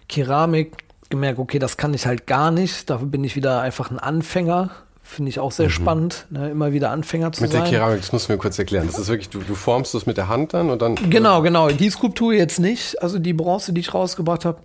[0.09, 0.84] Keramik.
[1.11, 2.91] Gemerkt, okay, das kann ich halt gar nicht.
[2.91, 4.71] Dafür bin ich wieder einfach ein Anfänger.
[5.03, 5.71] Finde ich auch sehr mhm.
[5.73, 7.63] spannend, ne, immer wieder Anfänger zu mit sein.
[7.63, 8.87] Mit der Keramik, das musst du mir kurz erklären.
[8.87, 10.95] Das ist wirklich, du, du formst das mit der Hand dann und dann.
[10.95, 11.69] Genau, genau.
[11.69, 13.03] Die Skulptur jetzt nicht.
[13.03, 14.61] Also die Bronze, die ich rausgebracht habe,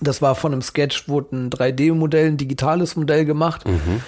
[0.00, 3.66] das war von einem Sketch, wurde ein 3D-Modell, ein digitales Modell gemacht.
[3.66, 4.02] Mhm.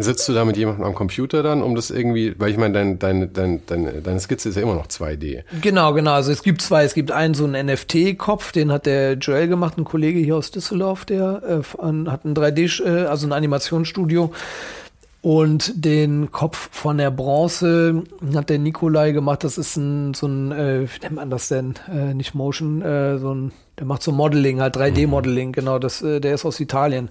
[0.00, 3.00] Sitzt du da mit jemandem am Computer dann, um das irgendwie, weil ich meine, dein,
[3.00, 5.42] dein, dein, dein, deine Skizze ist ja immer noch 2D.
[5.60, 6.12] Genau, genau.
[6.12, 9.76] Also es gibt zwei, es gibt einen so einen NFT-Kopf, den hat der Joel gemacht,
[9.76, 11.78] ein Kollege hier aus Düsseldorf, der äh,
[12.08, 14.32] hat ein 3D, äh, also ein Animationsstudio.
[15.20, 18.04] Und den Kopf von der Bronze
[18.36, 19.42] hat der Nikolai gemacht.
[19.42, 21.74] Das ist ein, so ein, äh, wie nennt man das denn?
[21.92, 25.80] Äh, nicht Motion, äh, so ein, der macht so Modeling, halt 3D-Modeling, genau.
[25.80, 27.08] Das, äh, der ist aus Italien.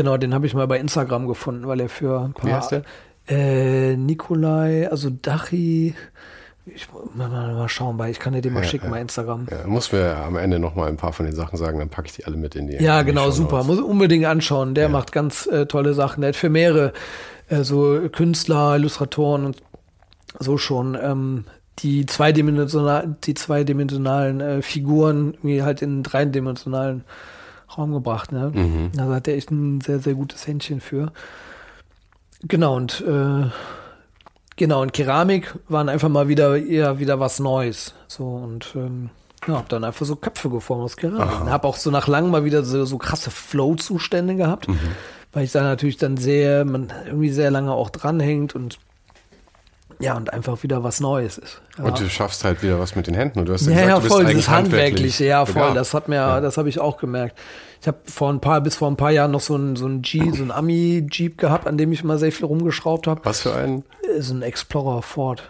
[0.00, 2.48] Genau, den habe ich mal bei Instagram gefunden, weil er für ein paar.
[2.48, 2.84] Wie heißt der?
[3.28, 5.94] Äh, Nikolai, also Dachi,
[6.64, 8.92] ich mal, mal schauen, weil ich kann dir den mal ja, schicken ja.
[8.92, 9.46] bei Instagram.
[9.50, 12.08] Ja, muss mir am Ende noch mal ein paar von den Sachen sagen, dann packe
[12.08, 12.82] ich die alle mit in die.
[12.82, 13.62] Ja, genau, super.
[13.62, 14.74] Muss unbedingt anschauen.
[14.74, 16.22] Der macht ganz äh, tolle Sachen.
[16.22, 16.94] Der hat für mehrere
[17.50, 19.58] äh, so Künstler, Illustratoren und
[20.38, 21.44] so schon ähm,
[21.80, 27.04] die zweidimensional, die zweidimensionalen äh, Figuren wie halt in dreidimensionalen
[27.76, 28.32] Raum gebracht.
[28.32, 28.50] Ne?
[28.54, 28.90] Mhm.
[28.94, 31.12] Da hat er echt ein sehr, sehr gutes Händchen für.
[32.42, 33.50] Genau, und äh,
[34.56, 37.94] genau, und Keramik waren einfach mal wieder eher wieder was Neues.
[38.08, 39.10] So und ähm,
[39.46, 41.50] ja, hab dann einfach so Köpfe geformt aus Keramik.
[41.50, 44.78] Hab auch so nach langem mal wieder so, so krasse Flow-Zustände gehabt, mhm.
[45.32, 48.78] weil ich da natürlich dann sehr, man irgendwie sehr lange auch dranhängt und
[50.00, 51.60] ja, und einfach wieder was Neues ist.
[51.78, 51.84] Ja.
[51.84, 53.40] Und du schaffst halt wieder was mit den Händen.
[53.40, 55.54] Und du hast ja, gesagt, ja, voll, dieses Handwerkliche, ja, voll.
[55.54, 55.76] Begabt.
[55.76, 56.40] Das hat mir, ja.
[56.40, 57.38] das habe ich auch gemerkt.
[57.80, 60.02] Ich habe vor ein paar, bis vor ein paar Jahren noch so ein, so ein
[60.02, 63.20] G, so ein Ami-Jeep gehabt, an dem ich immer sehr viel rumgeschraubt habe.
[63.24, 63.84] Was für ein?
[64.02, 65.42] Äh, so ein Explorer Ford.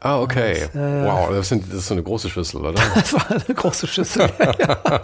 [0.00, 0.68] Ah, okay.
[0.72, 2.72] Das, äh, wow, das, sind, das ist so eine große Schüssel, oder?
[2.94, 4.30] das war eine große Schüssel.
[4.40, 5.00] ja.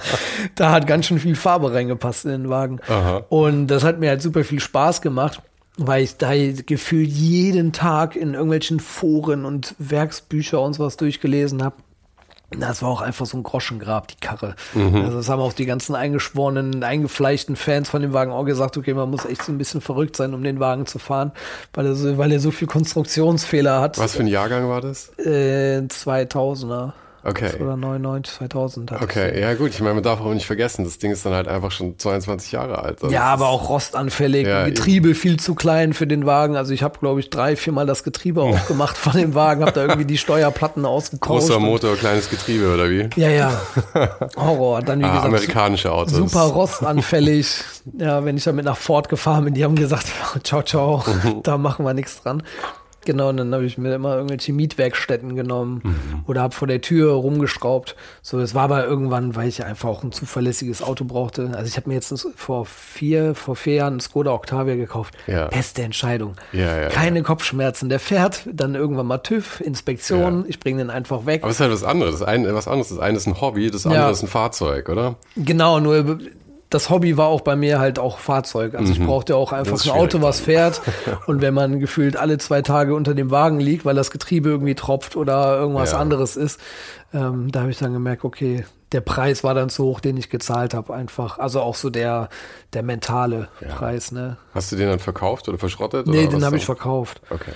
[0.55, 2.79] Da hat ganz schön viel Farbe reingepasst in den Wagen.
[2.89, 3.25] Aha.
[3.29, 5.43] Und das hat mir halt super viel Spaß gemacht
[5.77, 11.77] weil ich da gefühlt jeden Tag in irgendwelchen Foren und Werksbücher und sowas durchgelesen habe.
[12.59, 14.57] Das war auch einfach so ein Groschengrab, die Karre.
[14.75, 14.97] Mhm.
[14.97, 18.93] Also das haben auch die ganzen eingeschworenen, eingefleischten Fans von dem Wagen auch gesagt, okay,
[18.93, 21.33] man muss echt so ein bisschen verrückt sein, um den Wagen zu fahren,
[21.73, 23.99] weil er so, weil er so viel Konstruktionsfehler hat.
[23.99, 25.17] Was für ein Jahrgang war das?
[25.19, 26.93] Äh, 2000er.
[27.25, 27.53] Okay.
[27.61, 28.93] Oder 99, 2000.
[28.93, 31.47] Okay, ja gut, ich meine, man darf auch nicht vergessen, das Ding ist dann halt
[31.47, 33.03] einfach schon 22 Jahre alt.
[33.03, 35.15] Also ja, aber auch rostanfällig, ja, Getriebe eben.
[35.15, 36.57] viel zu klein für den Wagen.
[36.57, 39.83] Also ich habe, glaube ich, drei, viermal das Getriebe aufgemacht von dem Wagen, habe da
[39.83, 41.47] irgendwie die Steuerplatten ausgetauscht.
[41.47, 43.09] Großer Motor, kleines Getriebe oder wie?
[43.15, 43.61] Ja, ja.
[44.37, 44.83] Horror.
[44.83, 46.15] Dann wie ah, gesagt, amerikanische Autos.
[46.15, 47.63] Super rostanfällig.
[47.99, 50.07] ja, wenn ich damit nach Ford gefahren bin, die haben gesagt,
[50.43, 51.05] ciao, ciao,
[51.45, 52.43] da machen wir nichts dran.
[53.05, 56.25] Genau, und dann habe ich mir immer irgendwelche Mietwerkstätten genommen mhm.
[56.27, 57.97] oder habe vor der Tür rumgeschraubt.
[58.23, 61.51] So, es war aber irgendwann, weil ich einfach auch ein zuverlässiges Auto brauchte.
[61.55, 65.15] Also ich habe mir jetzt vor vier, vor vier Jahren einen Skoda Octavia gekauft.
[65.27, 65.49] Ja.
[65.49, 66.37] Beste Entscheidung.
[66.53, 67.23] Ja, ja, Keine.
[67.23, 67.89] Kopfschmerzen.
[67.89, 70.45] Der fährt, dann irgendwann mal TÜV, Inspektion.
[70.49, 71.43] Ich bringe den einfach weg.
[71.43, 72.19] Aber es ist halt was anderes.
[72.19, 72.89] Das eine, was anderes.
[72.89, 75.17] Das eine ist ein Hobby, das andere ist ein Fahrzeug, oder?
[75.37, 76.19] Genau, nur
[76.75, 78.75] das Hobby war auch bei mir halt auch Fahrzeug.
[78.75, 80.81] Also ich brauchte auch einfach ein Auto, was fährt.
[81.27, 84.75] Und wenn man gefühlt alle zwei Tage unter dem Wagen liegt, weil das Getriebe irgendwie
[84.75, 85.99] tropft oder irgendwas Ja.
[85.99, 86.61] anderes ist,
[87.15, 90.29] ähm, da habe ich dann gemerkt, okay, der Preis war dann zu hoch, den ich
[90.29, 91.39] gezahlt habe, einfach.
[91.39, 92.29] Also auch so der,
[92.75, 94.37] der mentale Preis, ne?
[94.55, 96.07] Hast du den dann verkauft oder verschrottet?
[96.07, 97.23] Nee, oder den habe ich verkauft.
[97.31, 97.53] Okay.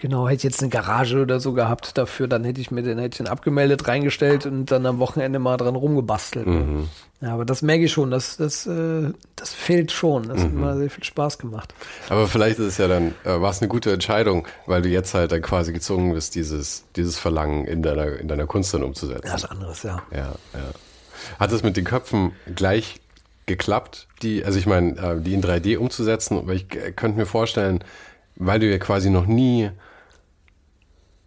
[0.00, 2.96] Genau, hätte ich jetzt eine Garage oder so gehabt dafür, dann hätte ich mir den
[3.10, 6.46] den abgemeldet, reingestellt und dann am Wochenende mal dran rumgebastelt.
[6.46, 6.88] Mhm.
[7.20, 10.28] Ja, aber das merke ich schon, das, das, äh, das fehlt schon.
[10.28, 10.42] Das Mhm.
[10.44, 11.74] hat immer sehr viel Spaß gemacht.
[12.08, 15.12] Aber vielleicht ist es ja dann, äh, war es eine gute Entscheidung, weil du jetzt
[15.12, 19.26] halt dann quasi gezwungen bist, dieses, dieses Verlangen in deiner, in deiner Kunst dann umzusetzen.
[19.26, 20.00] Ja, was anderes, ja.
[20.12, 20.70] Ja, ja.
[21.38, 23.00] Hat es mit den Köpfen gleich
[23.44, 26.38] geklappt, die, also ich meine, äh, die in 3D umzusetzen?
[26.38, 27.84] Aber ich könnte mir vorstellen,
[28.36, 29.70] weil du ja quasi noch nie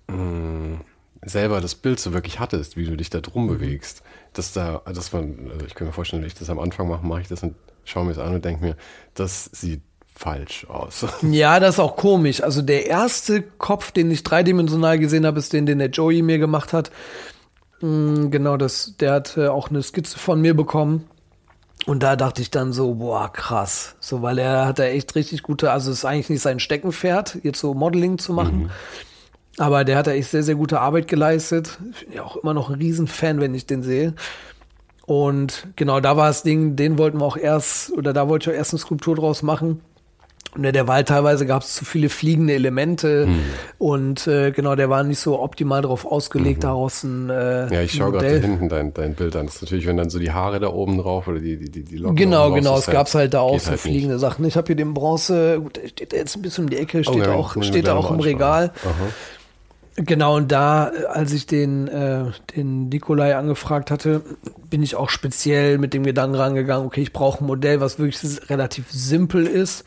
[0.07, 0.79] mh,
[1.25, 5.13] selber das Bild so wirklich hattest, wie du dich da drum bewegst, dass da, dass
[5.13, 7.43] man, also ich kann mir vorstellen, wenn ich das am Anfang mache, mache ich das
[7.43, 8.75] und schaue mir das an und denke mir,
[9.13, 9.81] das sieht
[10.15, 11.05] falsch aus.
[11.23, 12.43] Ja, das ist auch komisch.
[12.43, 16.37] Also der erste Kopf, den ich dreidimensional gesehen habe, ist den, den der Joey mir
[16.39, 16.91] gemacht hat.
[17.81, 21.05] Mm, Genau, das, der hat äh, auch eine Skizze von mir bekommen.
[21.85, 23.95] Und da dachte ich dann so, boah, krass.
[23.99, 27.39] So, weil er hat da echt richtig gute, also es ist eigentlich nicht sein Steckenpferd,
[27.43, 28.71] jetzt so Modeling zu machen.
[29.57, 31.79] Aber der hat da echt sehr, sehr gute Arbeit geleistet.
[31.91, 34.15] Ich bin ja auch immer noch ein Riesenfan, wenn ich den sehe.
[35.05, 38.55] Und genau, da war das Ding, den wollten wir auch erst, oder da wollte ich
[38.55, 39.81] auch erst eine Skulptur draus machen.
[40.55, 43.27] Und der Wald teilweise gab es zu viele fliegende Elemente
[43.79, 47.93] und äh, genau, der war nicht so optimal darauf ausgelegt, daraus ein, äh, Ja, ich
[47.93, 49.47] schaue gerade hinten dein, dein Bild an.
[49.47, 51.83] Das ist natürlich, wenn dann so die Haare da oben drauf oder die, die, die,
[51.83, 53.81] die Locken Genau, genau, es gab's halt da auch so halt nicht.
[53.81, 54.45] fliegende Sachen.
[54.45, 57.03] Ich habe hier den Bronze, gut, der steht da jetzt ein bisschen um die Ecke,
[57.03, 58.19] steht ja, da auch, steht auch im.
[58.19, 58.73] Regal.
[58.83, 58.91] Aha.
[59.95, 64.21] Genau, und da, äh, als ich den, äh, den Nikolai angefragt hatte,
[64.69, 68.49] bin ich auch speziell mit dem Gedanken rangegangen, okay, ich brauche ein Modell, was wirklich
[68.49, 69.83] relativ simpel ist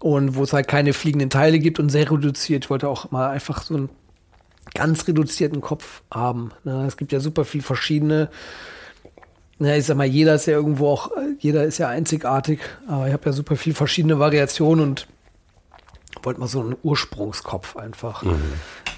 [0.00, 2.64] und wo es halt keine fliegenden Teile gibt und sehr reduziert.
[2.64, 3.90] Ich wollte auch mal einfach so einen
[4.74, 6.52] ganz reduzierten Kopf haben.
[6.64, 6.86] Ne?
[6.86, 8.30] Es gibt ja super viel verschiedene.
[9.58, 13.08] Na, ich sag mal, jeder ist ja irgendwo auch, äh, jeder ist ja einzigartig, aber
[13.08, 15.06] ich habe ja super viel verschiedene Variationen und
[16.22, 18.22] wollte mal so einen Ursprungskopf einfach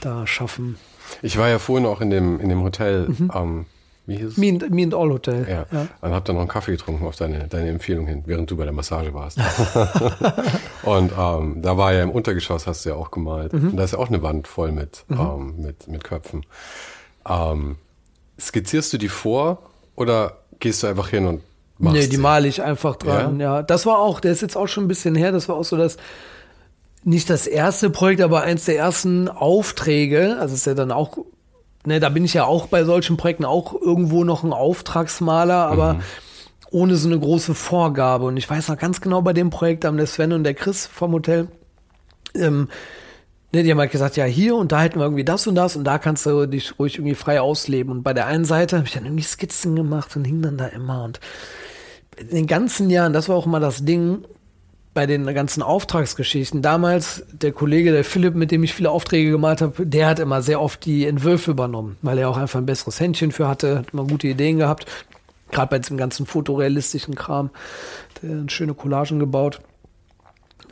[0.01, 0.77] da schaffen.
[1.23, 3.67] Ich war ja vorhin auch in dem, in dem Hotel, ähm,
[4.07, 4.37] wie hieß es?
[4.39, 5.47] Me and, me and All Hotel.
[5.49, 5.87] Ja.
[6.01, 8.65] Und hab dann noch einen Kaffee getrunken auf deine, deine Empfehlung hin, während du bei
[8.65, 9.39] der Massage warst.
[10.83, 13.53] und ähm, da war ja im Untergeschoss, hast du ja auch gemalt.
[13.53, 13.71] Mhm.
[13.71, 16.45] Und da ist ja auch eine Wand voll mit, ähm, mit, mit Köpfen.
[17.29, 17.77] Ähm,
[18.39, 19.63] skizzierst du die vor
[19.95, 21.43] oder gehst du einfach hin und
[21.79, 23.39] machst Nee, die male ich einfach dran.
[23.39, 23.63] Ja?
[23.63, 25.31] das war auch, der ist jetzt auch schon ein bisschen her.
[25.31, 25.99] Das war auch so das,
[27.05, 30.37] nicht das erste Projekt, aber eins der ersten Aufträge.
[30.39, 31.19] Also ist ja dann auch,
[31.87, 36.01] ne, da bin ich ja auch bei solchen Projekten auch irgendwo noch ein Auftragsmaler, aber
[36.71, 38.27] ohne so eine große Vorgabe.
[38.27, 40.87] Und ich weiß noch ganz genau bei dem Projekt, haben der Sven und der Chris
[40.87, 41.49] vom Hotel,
[42.35, 42.69] ähm,
[43.53, 45.75] Ne, die haben halt gesagt, ja, hier und da hätten wir irgendwie das und das
[45.75, 47.91] und da kannst du dich ruhig irgendwie frei ausleben.
[47.91, 50.67] Und bei der einen Seite habe ich dann irgendwie Skizzen gemacht und hing dann da
[50.67, 51.03] immer.
[51.03, 51.19] Und
[52.17, 54.25] in den ganzen Jahren, das war auch immer das Ding,
[55.01, 56.61] bei den ganzen Auftragsgeschichten.
[56.61, 60.43] Damals, der Kollege, der Philipp, mit dem ich viele Aufträge gemalt habe, der hat immer
[60.43, 63.95] sehr oft die Entwürfe übernommen, weil er auch einfach ein besseres Händchen für hatte, hat
[63.95, 64.85] immer gute Ideen gehabt.
[65.53, 67.49] Gerade bei diesem ganzen fotorealistischen Kram.
[68.21, 69.63] Der schöne Collagen gebaut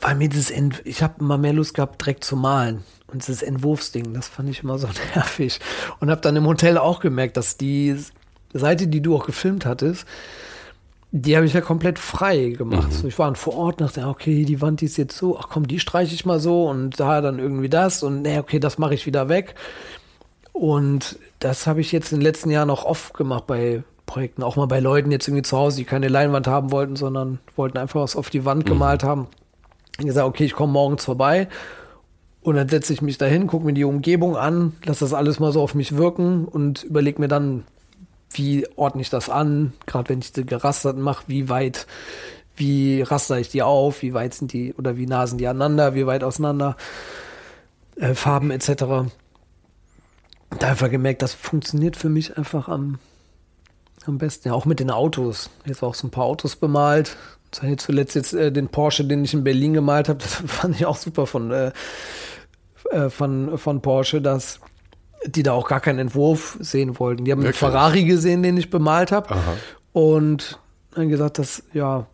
[0.02, 2.84] weil mir dieses Ent ich habe immer mehr Lust gehabt, direkt zu malen.
[3.06, 5.58] Und dieses Entwurfsding, das fand ich immer so nervig.
[6.00, 7.96] Und habe dann im Hotel auch gemerkt, dass die
[8.52, 10.06] Seite, die du auch gefilmt hattest,
[11.10, 12.92] die habe ich ja komplett frei gemacht.
[12.92, 15.66] So, ich war vor Ort, dachte, okay, die Wand die ist jetzt so, ach komm,
[15.66, 18.94] die streiche ich mal so und da dann irgendwie das und nee, okay, das mache
[18.94, 19.54] ich wieder weg.
[20.52, 24.56] Und das habe ich jetzt in den letzten Jahren auch oft gemacht bei Projekten, auch
[24.56, 28.00] mal bei Leuten jetzt irgendwie zu Hause, die keine Leinwand haben wollten, sondern wollten einfach
[28.00, 29.28] was auf die Wand gemalt haben.
[29.98, 31.48] Ich gesagt, okay, ich komme morgens vorbei
[32.42, 35.52] und dann setze ich mich dahin, gucke mir die Umgebung an, lasse das alles mal
[35.52, 37.64] so auf mich wirken und überlege mir dann,
[38.32, 41.86] wie ordne ich das an, gerade wenn ich die gerasterten mache, wie weit,
[42.56, 45.94] wie raster ich die auf, wie weit sind die oder wie nah sind die aneinander,
[45.94, 46.76] wie weit auseinander,
[47.96, 49.10] äh, Farben etc.
[50.58, 52.98] Da einfach gemerkt, das funktioniert für mich einfach am,
[54.06, 54.48] am besten.
[54.48, 55.50] Ja, auch mit den Autos.
[55.64, 57.16] Jetzt auch so ein paar Autos bemalt.
[57.50, 60.96] Zuletzt jetzt äh, den Porsche, den ich in Berlin gemalt habe, das fand ich auch
[60.96, 61.72] super von, äh,
[62.90, 64.60] äh, von, von Porsche, dass
[65.26, 67.24] die da auch gar keinen Entwurf sehen wollten.
[67.24, 67.62] Die haben Wirklich?
[67.62, 69.34] einen Ferrari gesehen, den ich bemalt habe.
[69.92, 70.58] Und
[70.94, 72.06] dann gesagt, dass, ja,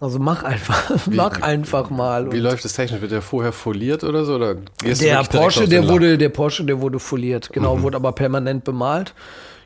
[0.00, 2.32] also mach einfach, mach wie- einfach mal.
[2.32, 3.00] Wie läuft das technisch?
[3.00, 4.34] Wird der vorher foliert oder so?
[4.36, 7.82] Oder der Porsche, der wurde, der Porsche, der wurde foliert, genau, Mhm.
[7.82, 9.14] wurde aber permanent bemalt.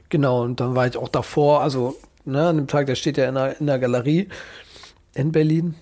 [0.09, 3.29] Genau, und dann war ich auch davor, also ne, an dem Tag, der steht ja
[3.29, 4.29] in der, in der Galerie
[5.15, 5.75] in Berlin.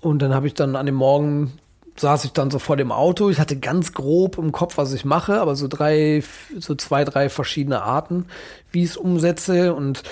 [0.00, 1.54] Und dann habe ich dann an dem Morgen
[1.98, 3.30] saß ich dann so vor dem Auto.
[3.30, 6.22] Ich hatte ganz grob im Kopf, was ich mache, aber so drei,
[6.58, 8.26] so zwei, drei verschiedene Arten,
[8.70, 9.74] wie ich es umsetze.
[9.74, 10.02] Und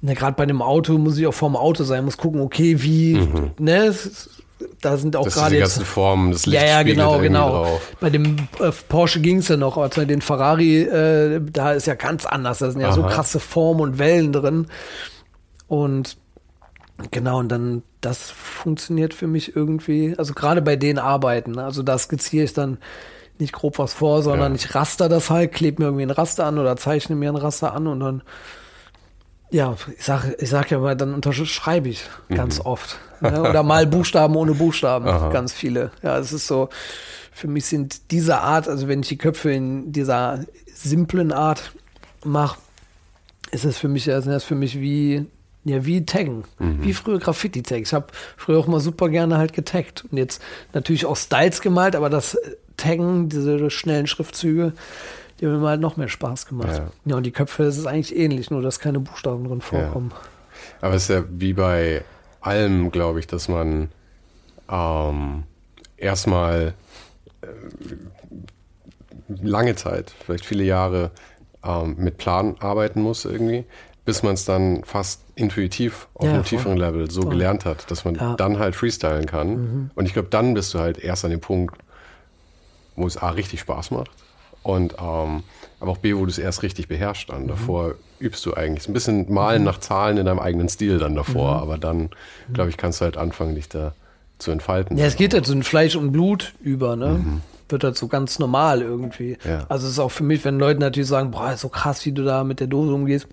[0.00, 3.14] ne, gerade bei dem Auto muss ich auch vorm Auto sein, muss gucken, okay, wie,
[3.14, 3.52] mhm.
[3.58, 3.94] ne,
[4.80, 7.64] da sind auch gerade die ganzen Formen, das Licht Ja, ja, genau, genau.
[7.64, 7.92] Drauf.
[8.00, 11.86] Bei dem äh, Porsche ging es ja noch, aber bei den Ferrari, äh, da ist
[11.86, 12.58] ja ganz anders.
[12.58, 12.94] Da sind ja Aha.
[12.94, 14.66] so krasse Formen und Wellen drin.
[15.68, 16.16] Und
[17.10, 20.14] genau, und dann das funktioniert für mich irgendwie.
[20.16, 21.64] Also gerade bei den Arbeiten, ne?
[21.64, 22.78] also da skizziere ich dann
[23.38, 24.56] nicht grob was vor, sondern ja.
[24.56, 27.72] ich raster das halt, klebe mir irgendwie ein Raster an oder zeichne mir ein Raster
[27.72, 28.22] an und dann
[29.50, 32.66] ja, ich sag, ich sag ja mal, dann unterschreibe ich ganz mhm.
[32.66, 32.98] oft.
[33.20, 33.42] Ne?
[33.42, 35.30] Oder mal Buchstaben ohne Buchstaben, Aha.
[35.30, 35.90] ganz viele.
[36.02, 36.68] Ja, es ist so,
[37.32, 41.72] für mich sind diese Art, also wenn ich die Köpfe in dieser simplen Art
[42.24, 42.58] mache,
[43.50, 45.26] ist es für mich, sind das für mich wie,
[45.70, 46.82] ja, wie Taggen, mhm.
[46.82, 47.88] wie früher Graffiti-Tags.
[47.88, 48.06] Ich habe
[48.36, 50.42] früher auch mal super gerne halt getaggt und jetzt
[50.72, 52.38] natürlich auch Styles gemalt, aber das
[52.76, 54.72] Taggen, diese schnellen Schriftzüge,
[55.40, 56.78] die haben mir halt noch mehr Spaß gemacht.
[56.78, 56.90] Ja.
[57.04, 60.12] ja, und die Köpfe, das ist eigentlich ähnlich, nur dass keine Buchstaben drin vorkommen.
[60.12, 60.88] Ja.
[60.88, 62.04] Aber es ist ja wie bei
[62.40, 63.90] allem, glaube ich, dass man
[64.70, 65.44] ähm,
[65.96, 66.74] erstmal
[67.42, 67.46] äh,
[69.42, 71.10] lange Zeit, vielleicht viele Jahre
[71.64, 73.64] ähm, mit Plan arbeiten muss irgendwie,
[74.04, 77.32] bis man es dann fast intuitiv auf ja, einem tieferen Level so voll.
[77.32, 78.34] gelernt hat, dass man ja.
[78.36, 79.48] dann halt freestylen kann.
[79.48, 79.90] Mhm.
[79.94, 81.76] Und ich glaube, dann bist du halt erst an dem Punkt,
[82.96, 84.10] wo es A richtig Spaß macht
[84.62, 85.42] und ähm,
[85.80, 87.44] aber auch B, wo du es erst richtig beherrschst dann.
[87.44, 87.48] Mhm.
[87.48, 88.86] Davor übst du eigentlich.
[88.88, 89.66] Ein bisschen malen mhm.
[89.66, 91.62] nach Zahlen in deinem eigenen Stil dann davor, mhm.
[91.62, 92.10] aber dann,
[92.52, 93.94] glaube ich, kannst du halt anfangen, dich da
[94.38, 94.96] zu entfalten.
[94.96, 97.20] Ja, es geht halt so in Fleisch und Blut über, ne?
[97.24, 97.40] Mhm.
[97.68, 99.38] Wird halt so ganz normal irgendwie.
[99.44, 99.64] Ja.
[99.68, 102.12] Also es ist auch für mich, wenn Leute natürlich sagen, boah, ist so krass, wie
[102.12, 103.28] du da mit der Dose umgehst.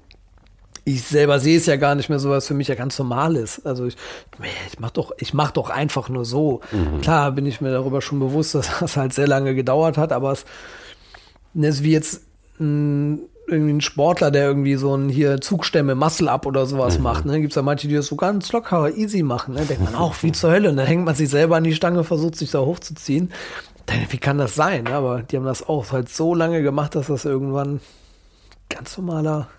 [0.88, 3.36] Ich selber sehe es ja gar nicht mehr so, was für mich ja ganz normal
[3.36, 3.66] ist.
[3.66, 3.98] Also ich,
[4.70, 6.62] ich mach doch, ich mach doch einfach nur so.
[6.72, 7.02] Mhm.
[7.02, 10.32] Klar bin ich mir darüber schon bewusst, dass das halt sehr lange gedauert hat, aber
[10.32, 10.46] es
[11.54, 12.22] ist wie jetzt
[12.62, 17.04] ein, irgendwie ein Sportler, der irgendwie so ein hier Zugstämme, Muscle Up oder sowas mhm.
[17.04, 17.26] macht.
[17.26, 17.42] Ne?
[17.42, 19.56] Gibt es ja manche, die das so ganz locker, easy machen.
[19.56, 19.66] Ne?
[19.66, 20.70] Denkt man auch, wie zur Hölle.
[20.70, 23.34] Und dann hängt man sich selber an die Stange, versucht sich da hochzuziehen.
[23.88, 24.88] Dann, wie kann das sein?
[24.88, 27.82] Aber die haben das auch halt so lange gemacht, dass das irgendwann
[28.70, 29.50] ganz normaler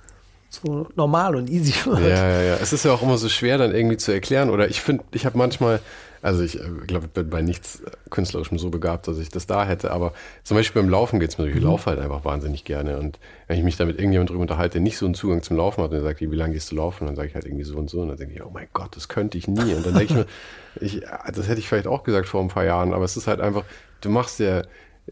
[0.49, 2.01] so normal und easy wird.
[2.01, 2.55] Ja, ja, ja.
[2.61, 4.51] Es ist ja auch immer so schwer, dann irgendwie zu erklären.
[4.51, 5.81] Oder ich finde, ich habe manchmal,
[6.23, 9.67] also ich äh, glaube, ich bin bei nichts Künstlerischem so begabt, dass ich das da
[9.67, 9.91] hätte.
[9.91, 11.51] Aber zum Beispiel beim Laufen geht es mir so.
[11.51, 11.65] Ich mhm.
[11.65, 12.99] laufe halt einfach wahnsinnig gerne.
[12.99, 15.59] Und wenn ich mich da mit irgendjemandem drüber unterhalte, der nicht so einen Zugang zum
[15.59, 17.07] Laufen hat, und der sagt, wie lange gehst du laufen?
[17.07, 18.01] dann sage ich halt irgendwie so und so.
[18.01, 19.75] Und dann denke ich, oh mein Gott, das könnte ich nie.
[19.75, 20.27] Und dann denke ich mir,
[20.81, 21.03] ich,
[21.35, 23.65] das hätte ich vielleicht auch gesagt vor ein paar Jahren, aber es ist halt einfach,
[24.01, 24.63] du machst ja,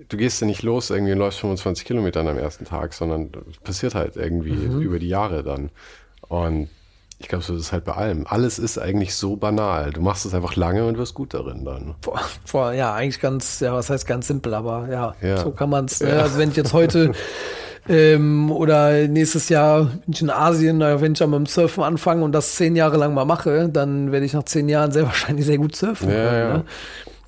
[0.09, 3.59] du gehst ja nicht los irgendwie und läufst 25 Kilometer am ersten Tag, sondern es
[3.59, 4.80] passiert halt irgendwie mhm.
[4.80, 5.70] über die Jahre dann.
[6.28, 6.68] Und
[7.18, 8.26] ich glaube, so ist es halt bei allem.
[8.26, 9.90] Alles ist eigentlich so banal.
[9.90, 11.94] Du machst es einfach lange und wirst gut darin dann.
[12.03, 15.38] Vor, vor, ja, eigentlich ganz, ja, was heißt ganz simpel, aber ja, ja.
[15.38, 16.01] so kann man es.
[16.01, 16.09] Ja.
[16.09, 16.22] Ne?
[16.22, 17.12] Also wenn ich jetzt heute
[17.88, 22.22] ähm, oder nächstes Jahr bin ich in Asien, wenn ich dann mit dem Surfen anfange
[22.22, 25.47] und das zehn Jahre lang mal mache, dann werde ich nach zehn Jahren sehr wahrscheinlich
[25.47, 26.11] sehr gut surfen.
[26.11, 26.59] Ja, können, ja.
[26.59, 26.64] Ne?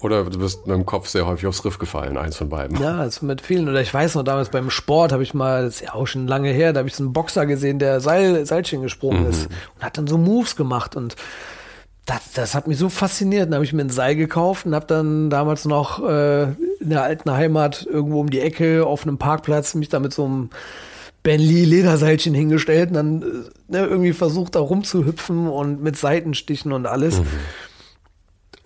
[0.00, 2.80] Oder du bist mit dem Kopf sehr häufig aufs Riff gefallen, eins von beiden.
[2.80, 3.68] Ja, also mit vielen.
[3.68, 6.28] Oder ich weiß noch, damals beim Sport habe ich mal, das ist ja auch schon
[6.28, 9.30] lange her, da habe ich so einen Boxer gesehen, der Seil, Seilchen gesprungen mhm.
[9.30, 9.46] ist
[9.76, 11.16] und hat dann so Moves gemacht und
[12.06, 13.46] das, das hat mich so fasziniert.
[13.46, 17.02] Dann habe ich mir ein Seil gekauft und habe dann damals noch äh, in der
[17.02, 20.50] alten Heimat irgendwo um die Ecke auf einem Parkplatz mich da mit so einem
[21.22, 23.26] Ben Lee Lederseilchen hingestellt und dann äh,
[23.72, 27.18] ne, irgendwie versucht da rumzuhüpfen und mit Seitenstichen und alles.
[27.18, 27.26] Mhm.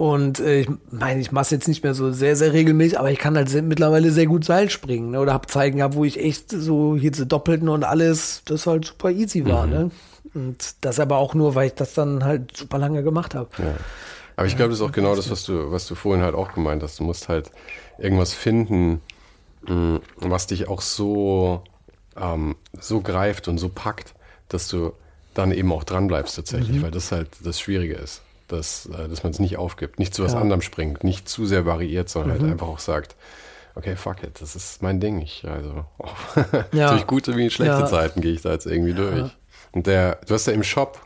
[0.02, 3.12] Und äh, ich meine, ich mache es jetzt nicht mehr so sehr, sehr regelmäßig, aber
[3.12, 5.12] ich kann halt sehr, mittlerweile sehr gut Seil springen.
[5.12, 5.20] Ne?
[5.20, 8.84] Oder habe Zeigen gehabt, wo ich echt so hier diese Doppelten und alles, das halt
[8.84, 9.64] super easy war.
[9.64, 9.72] Mhm.
[9.72, 9.90] Ne?
[10.34, 13.50] Und das aber auch nur, weil ich das dann halt super lange gemacht habe.
[13.58, 13.74] Ja.
[14.34, 16.52] Aber ich glaube, das ist auch genau das, was du, was du vorhin halt auch
[16.52, 16.98] gemeint hast.
[16.98, 17.52] Du musst halt
[17.96, 19.00] irgendwas finden,
[19.68, 21.62] mm, was dich auch so,
[22.16, 24.14] ähm, so greift und so packt,
[24.48, 24.94] dass du
[25.34, 26.82] dann eben auch dran bleibst tatsächlich, mhm.
[26.82, 30.24] weil das halt das Schwierige ist dass, äh, dass man es nicht aufgibt, nicht zu
[30.24, 30.40] was ja.
[30.40, 32.46] anderem springt, nicht zu sehr variiert, sondern halt mhm.
[32.46, 33.16] halt einfach auch sagt,
[33.74, 35.20] okay, fuck it, das ist mein Ding.
[35.20, 36.08] Ich, also, oh,
[36.72, 36.90] ja.
[36.90, 37.86] durch gute wie schlechte ja.
[37.86, 39.30] Zeiten gehe ich da jetzt irgendwie durch.
[39.72, 41.00] Und der, du hast ja im Shop,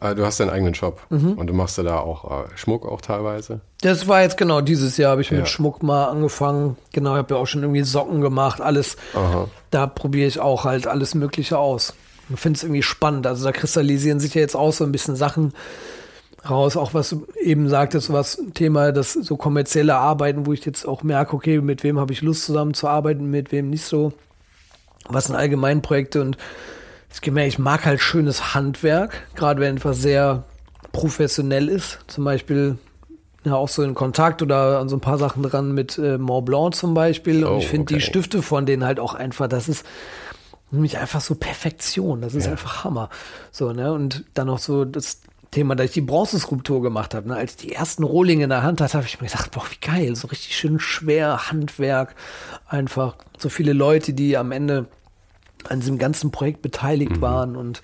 [0.00, 1.32] äh, du hast deinen eigenen Shop mhm.
[1.32, 3.60] und du machst ja da auch äh, Schmuck auch teilweise.
[3.80, 6.76] Das war jetzt genau dieses Jahr, habe ich mit Schmuck mal angefangen.
[6.92, 8.96] Genau, ich habe ja auch schon irgendwie Socken gemacht, alles.
[9.14, 9.48] Aha.
[9.70, 11.94] Da probiere ich auch halt alles Mögliche aus.
[12.32, 13.26] Ich finde es irgendwie spannend.
[13.26, 15.52] Also da kristallisieren sich ja jetzt auch so ein bisschen Sachen
[16.48, 20.86] raus, auch was du eben sagtest, was Thema, das so kommerzielle Arbeiten, wo ich jetzt
[20.86, 24.12] auch merke, okay, mit wem habe ich Lust zusammenzuarbeiten, mit wem nicht so.
[25.08, 26.36] Was sind allgemein Projekte und
[27.12, 30.44] ich gemerkt, ich mag halt schönes Handwerk, gerade wenn etwas sehr
[30.92, 31.98] professionell ist.
[32.08, 32.78] Zum Beispiel
[33.44, 36.46] ja auch so in Kontakt oder an so ein paar Sachen dran mit äh, Mont
[36.46, 37.44] Blanc zum Beispiel.
[37.44, 37.94] Und Oh, ich finde okay.
[37.96, 39.84] die Stifte von denen halt auch einfach, das ist
[40.70, 42.20] nämlich einfach so Perfektion.
[42.20, 43.10] Das ist einfach Hammer.
[43.52, 43.92] So, ne?
[43.92, 45.20] Und dann noch so das
[45.54, 47.28] Thema, dass ich die Bronzeskulptur gemacht habe.
[47.28, 47.36] Ne?
[47.36, 49.78] Als ich die ersten Rohlinge in der Hand hatte, habe ich mir gedacht, boah, wie
[49.86, 52.14] geil, so richtig schön schwer Handwerk.
[52.68, 54.86] Einfach so viele Leute, die am Ende
[55.68, 57.80] an diesem ganzen Projekt beteiligt waren und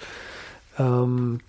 [0.78, 1.40] ähm,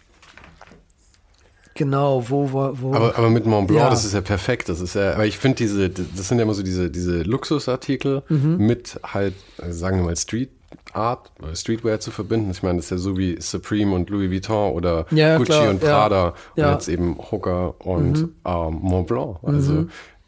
[1.73, 3.89] genau, wo, wo, wo Aber, aber mit Mont Blanc, Ja.
[3.89, 4.69] das ist ja perfekt.
[4.69, 8.23] Das ist ja, aber ich finde diese, das sind ja immer so diese, diese Luxusartikel
[8.29, 8.57] Mhm.
[8.65, 9.33] mit halt,
[9.69, 10.49] sagen wir mal, Street
[10.93, 12.51] Art oder Streetwear zu verbinden.
[12.51, 15.69] Ich meine, das ist ja so wie Supreme und Louis Vuitton oder Ja, Gucci klar,
[15.69, 15.89] und ja.
[15.89, 16.67] Prada und Ja.
[16.67, 16.73] Mhm.
[16.73, 19.37] jetzt eben Hooker und ähm, Mont Blanc.
[19.43, 19.85] Also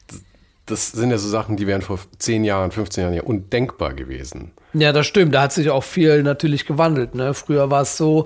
[0.08, 0.22] das,
[0.66, 4.52] das sind ja so Sachen, die wären vor 10 Jahren, 15 Jahren ja undenkbar gewesen.
[4.74, 5.36] Ja, das stimmt.
[5.36, 7.14] Da hat sich auch viel natürlich gewandelt.
[7.16, 7.34] Ne?
[7.34, 8.26] Früher war es so,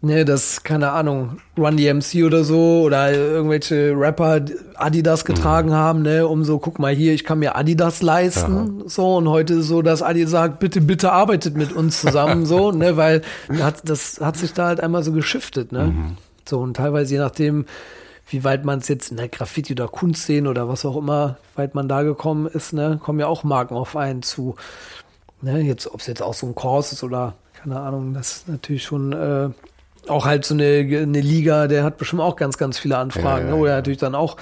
[0.00, 4.40] ne, dass, keine Ahnung, Run DMC oder so oder irgendwelche Rapper
[4.74, 8.84] Adidas getragen haben, ne, um so, guck mal hier, ich kann mir Adidas leisten.
[8.86, 12.70] So, und heute ist so, dass Adi sagt, bitte, bitte arbeitet mit uns zusammen, so,
[12.72, 13.22] ne, weil
[13.60, 15.94] hat, das hat sich da halt einmal so geschiftet, ne?
[16.48, 17.66] So, und teilweise je nachdem,
[18.30, 21.62] wie weit man es jetzt in der Graffiti- oder Kunstszene oder was auch immer, wie
[21.62, 24.54] weit man da gekommen ist, ne, kommen ja auch Marken auf einen zu.
[25.40, 28.48] Ne, jetzt, ob es jetzt auch so ein Kurs ist oder keine Ahnung, das ist
[28.48, 29.50] natürlich schon äh,
[30.10, 33.50] auch halt so eine, eine Liga, der hat bestimmt auch ganz, ganz viele Anfragen, Ja,
[33.50, 33.76] ja, ne, wo er ja.
[33.76, 34.36] natürlich dann auch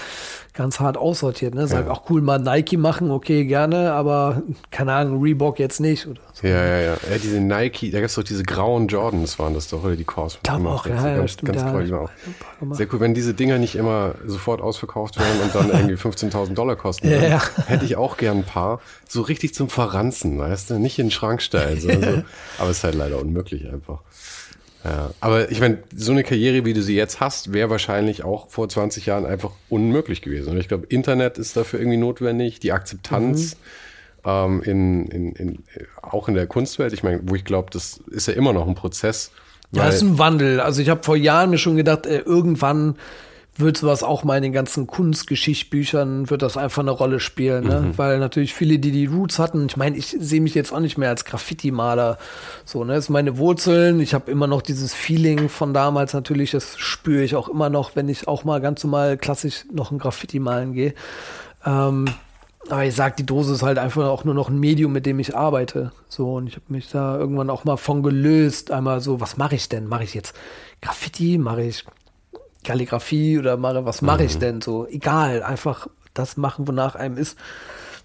[0.56, 1.66] ganz hart aussortiert, ne?
[1.66, 6.20] Sagt auch cool, mal Nike machen, okay, gerne, aber keine Ahnung, Reebok jetzt nicht oder
[6.32, 6.46] so.
[6.46, 6.92] Ja, ja, ja.
[6.92, 10.04] ja diese Nike, da gab es doch diese grauen Jordans, waren das doch, oder die.
[10.04, 12.10] Glaub gemacht auch, ja, ja, ganz, stimmt, Ganz ja, waren auch
[12.58, 12.78] gemacht.
[12.78, 16.76] Sehr cool, wenn diese Dinger nicht immer sofort ausverkauft werden und dann irgendwie 15.000 Dollar
[16.76, 17.08] kosten.
[17.08, 17.42] Ja, würden, ja.
[17.66, 18.80] Hätte ich auch gern ein paar.
[19.08, 20.78] So richtig zum Verranzen, weißt du?
[20.78, 21.80] Nicht in den Schrank stellen.
[21.80, 22.22] So, so.
[22.58, 24.00] Aber es ist halt leider unmöglich einfach.
[24.86, 25.10] Ja.
[25.20, 28.68] Aber ich meine, so eine Karriere, wie du sie jetzt hast, wäre wahrscheinlich auch vor
[28.68, 30.50] 20 Jahren einfach unmöglich gewesen.
[30.50, 33.56] Und ich glaube, Internet ist dafür irgendwie notwendig, die Akzeptanz.
[34.24, 35.64] Ähm, in, in, in,
[36.02, 38.74] auch in der Kunstwelt, ich meine, wo ich glaube, das ist ja immer noch ein
[38.74, 39.32] Prozess.
[39.72, 40.60] Ja, das ist ein Wandel.
[40.60, 42.96] Also ich habe vor Jahren mir schon gedacht, äh, irgendwann
[43.58, 47.64] wird sowas auch mal in den ganzen Kunstgeschichtsbüchern, wird das einfach eine Rolle spielen.
[47.64, 47.92] Ne?
[47.96, 50.98] Weil natürlich viele, die die Roots hatten, ich meine, ich sehe mich jetzt auch nicht
[50.98, 52.18] mehr als Graffiti-Maler.
[52.64, 54.00] So, ne, das sind meine Wurzeln.
[54.00, 57.96] Ich habe immer noch dieses Feeling von damals natürlich, das spüre ich auch immer noch,
[57.96, 60.94] wenn ich auch mal ganz normal klassisch noch ein Graffiti malen gehe.
[61.64, 62.06] Ähm,
[62.68, 65.20] aber ich sag, die Dose ist halt einfach auch nur noch ein Medium, mit dem
[65.20, 65.92] ich arbeite.
[66.08, 68.70] So, und ich habe mich da irgendwann auch mal von gelöst.
[68.70, 69.86] Einmal so, was mache ich denn?
[69.86, 70.34] Mache ich jetzt
[70.80, 71.38] Graffiti?
[71.38, 71.84] Mache ich
[72.66, 74.60] Kalligrafie oder mache, was mache ich denn?
[74.60, 77.38] So, egal, einfach das machen, wonach einem ist.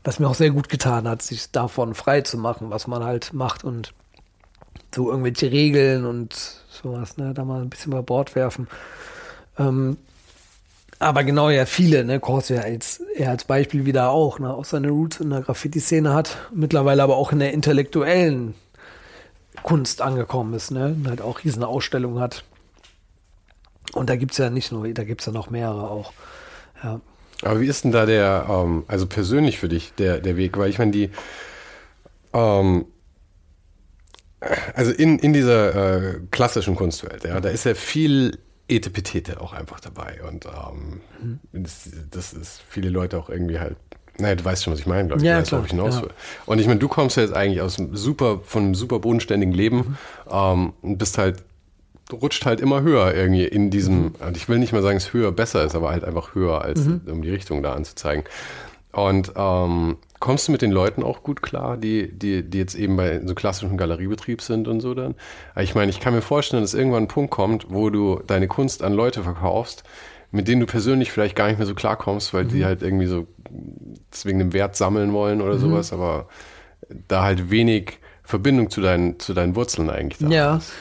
[0.04, 3.34] Was mir auch sehr gut getan hat, sich davon frei zu machen, was man halt
[3.34, 3.94] macht und
[4.94, 6.34] so irgendwelche Regeln und
[6.70, 8.68] sowas, ne, da mal ein bisschen über Bord werfen.
[9.58, 9.98] Ähm,
[11.00, 14.90] aber genau, ja, viele, ne, ja jetzt eher als Beispiel wieder auch, ne, auch seine
[14.90, 18.54] Roots in der Graffiti-Szene hat, mittlerweile aber auch in der intellektuellen
[19.64, 22.44] Kunst angekommen ist, ne, und halt auch riesen Ausstellungen hat.
[23.94, 26.14] Und da gibt's ja nicht nur, da gibt's ja noch mehrere auch.
[26.84, 27.02] Ja.
[27.44, 30.58] Aber wie ist denn da der, ähm, also persönlich für dich, der, der Weg?
[30.58, 31.10] Weil ich meine, die,
[32.34, 32.86] ähm,
[34.74, 39.80] also in, in dieser äh, klassischen Kunstwelt, ja, da ist ja viel Etepetete auch einfach
[39.80, 40.22] dabei.
[40.28, 41.02] Und ähm,
[41.52, 43.76] das, das ist viele Leute auch irgendwie halt,
[44.18, 46.04] naja, du weißt schon, was ich meine, glaube ich, Ja, weißt, klar, ich hinaus ja.
[46.04, 46.12] will.
[46.46, 49.54] Und ich meine, du kommst ja jetzt eigentlich aus einem super, von einem super bodenständigen
[49.54, 49.98] Leben
[50.30, 51.44] ähm, und bist halt
[52.14, 55.32] rutscht halt immer höher irgendwie in diesem, und ich will nicht mal sagen, es höher
[55.32, 58.24] besser ist, aber halt einfach höher, als um die Richtung da anzuzeigen.
[58.92, 62.98] Und ähm, kommst du mit den Leuten auch gut klar, die, die, die jetzt eben
[62.98, 65.16] bei so klassischen Galeriebetrieb sind und so dann?
[65.60, 68.84] Ich meine, ich kann mir vorstellen, dass irgendwann ein Punkt kommt, wo du deine Kunst
[68.84, 69.84] an Leute verkaufst,
[70.32, 73.28] mit denen du persönlich vielleicht gar nicht mehr so klarkommst, weil die halt irgendwie so
[74.14, 76.28] deswegen einen Wert sammeln wollen oder sowas, aber
[77.08, 80.56] da halt wenig Verbindung zu deinen, zu deinen Wurzeln eigentlich da Ja.
[80.58, 80.72] ist.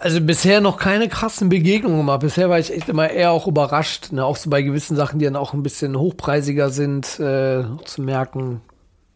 [0.00, 2.20] Also bisher noch keine krassen Begegnungen gemacht.
[2.20, 4.24] Bisher war ich echt immer eher auch überrascht, ne?
[4.24, 8.60] auch so bei gewissen Sachen, die dann auch ein bisschen hochpreisiger sind, äh, zu merken.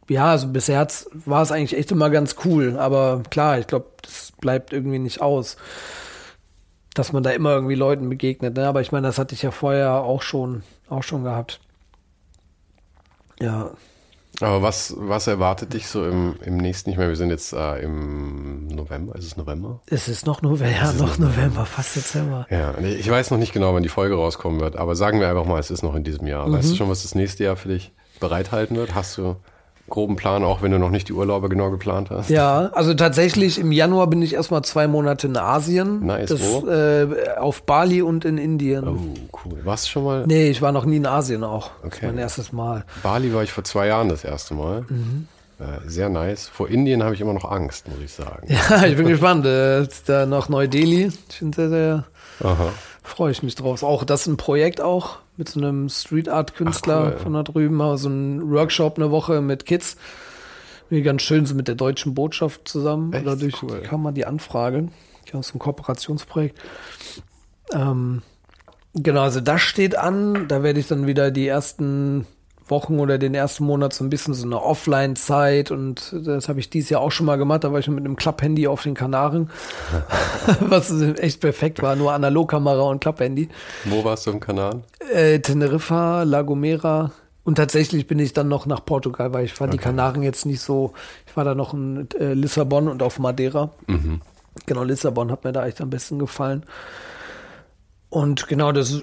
[0.09, 0.87] Ja, also bisher
[1.25, 2.77] war es eigentlich echt immer ganz cool.
[2.79, 5.57] Aber klar, ich glaube, das bleibt irgendwie nicht aus,
[6.95, 8.57] dass man da immer irgendwie Leuten begegnet.
[8.57, 8.67] Ne?
[8.67, 11.61] Aber ich meine, das hatte ich ja vorher auch schon, auch schon gehabt.
[13.41, 13.71] Ja,
[14.43, 16.91] Aber was, was erwartet dich so im, im nächsten?
[16.91, 19.15] Ich meine, wir sind jetzt äh, im November.
[19.17, 19.81] Ist es November?
[19.87, 22.47] es ist noch November, ja, noch November, fast Dezember.
[22.51, 25.47] Ja, ich weiß noch nicht genau, wann die Folge rauskommen wird, aber sagen wir einfach
[25.47, 26.51] mal, es ist noch in diesem Jahr.
[26.51, 28.95] Weißt du schon, was das nächste Jahr für dich bereithalten wird?
[28.95, 29.37] Hast du
[29.89, 32.31] groben Plan, auch wenn du noch nicht die Urlaube genau geplant hast?
[32.31, 36.07] Ja, also tatsächlich im Januar bin ich erstmal zwei Monate in Asien.
[36.07, 36.67] Nice, das, wo?
[36.69, 38.89] Äh, auf Bali und in Indien.
[38.89, 39.61] Oh, cool.
[39.65, 40.25] Warst du schon mal?
[40.27, 41.71] Nee, ich war noch nie in Asien auch.
[41.83, 42.07] Das Okay.
[42.07, 42.85] mein erstes Mal.
[43.03, 44.87] Bali war ich vor zwei Jahren das erste Mal.
[44.89, 45.29] Mhm.
[45.59, 46.49] Äh, sehr nice.
[46.49, 48.47] Vor Indien habe ich immer noch Angst, muss ich sagen.
[48.71, 49.45] Ja, ich bin gespannt.
[49.47, 51.11] Äh, da nach Neu-Delhi.
[51.29, 52.05] Ich bin sehr, sehr,
[52.43, 52.69] Aha.
[53.03, 53.83] freue ich mich drauf.
[53.83, 57.19] Auch das ist ein Projekt auch mit so einem Street Art Künstler cool.
[57.19, 57.75] von da drüben.
[57.77, 59.97] Mal so ein Workshop eine Woche mit Kids.
[60.91, 63.13] Wie ganz schön so mit der deutschen Botschaft zusammen.
[63.13, 63.27] Echt?
[63.27, 63.81] Dadurch Cool.
[63.81, 64.89] kam mal die Anfrage.
[65.33, 66.59] Ja, aus einem Kooperationsprojekt.
[67.73, 68.23] Ähm,
[68.93, 70.49] genau, also das steht an.
[70.49, 72.27] Da werde ich dann wieder die ersten
[72.73, 76.71] Wochen oder den ersten Monat so ein bisschen so eine Offline-Zeit und das habe ich
[76.71, 77.63] dieses Jahr auch schon mal gemacht.
[77.63, 79.51] Da war ich mit einem Klapphandy auf den Kanaren,
[80.61, 81.95] was echt perfekt war.
[81.95, 83.49] Nur Analogkamera und Klapphandy.
[83.85, 84.83] Wo warst du im Kanal?
[85.13, 87.13] Äh, Teneriffa, La Gomera.
[87.45, 90.61] Und tatsächlich bin ich dann noch nach Portugal, weil ich fand die Kanaren jetzt nicht
[90.61, 90.93] so.
[91.27, 93.71] Ich war da noch in äh, Lissabon und auf Madeira.
[94.67, 96.65] Genau, Lissabon hat mir da echt am besten gefallen.
[98.11, 99.03] Und genau, das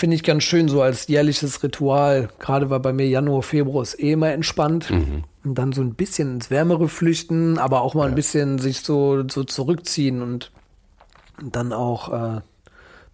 [0.00, 2.30] finde ich ganz schön so als jährliches Ritual.
[2.38, 4.90] Gerade weil bei mir Januar, Februar ist eh immer entspannt.
[5.44, 9.28] Und dann so ein bisschen ins Wärmere flüchten, aber auch mal ein bisschen sich so,
[9.28, 10.50] so zurückziehen und,
[11.40, 12.40] und dann auch äh,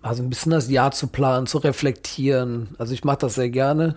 [0.03, 2.75] mal so ein bisschen das Jahr zu planen, zu reflektieren.
[2.79, 3.97] Also ich mache das sehr gerne.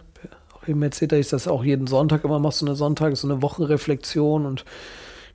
[0.54, 3.42] Auch eben erzählt ich das auch jeden Sonntag immer mache so eine Sonntag, so eine
[3.44, 4.66] Wochenreflexion und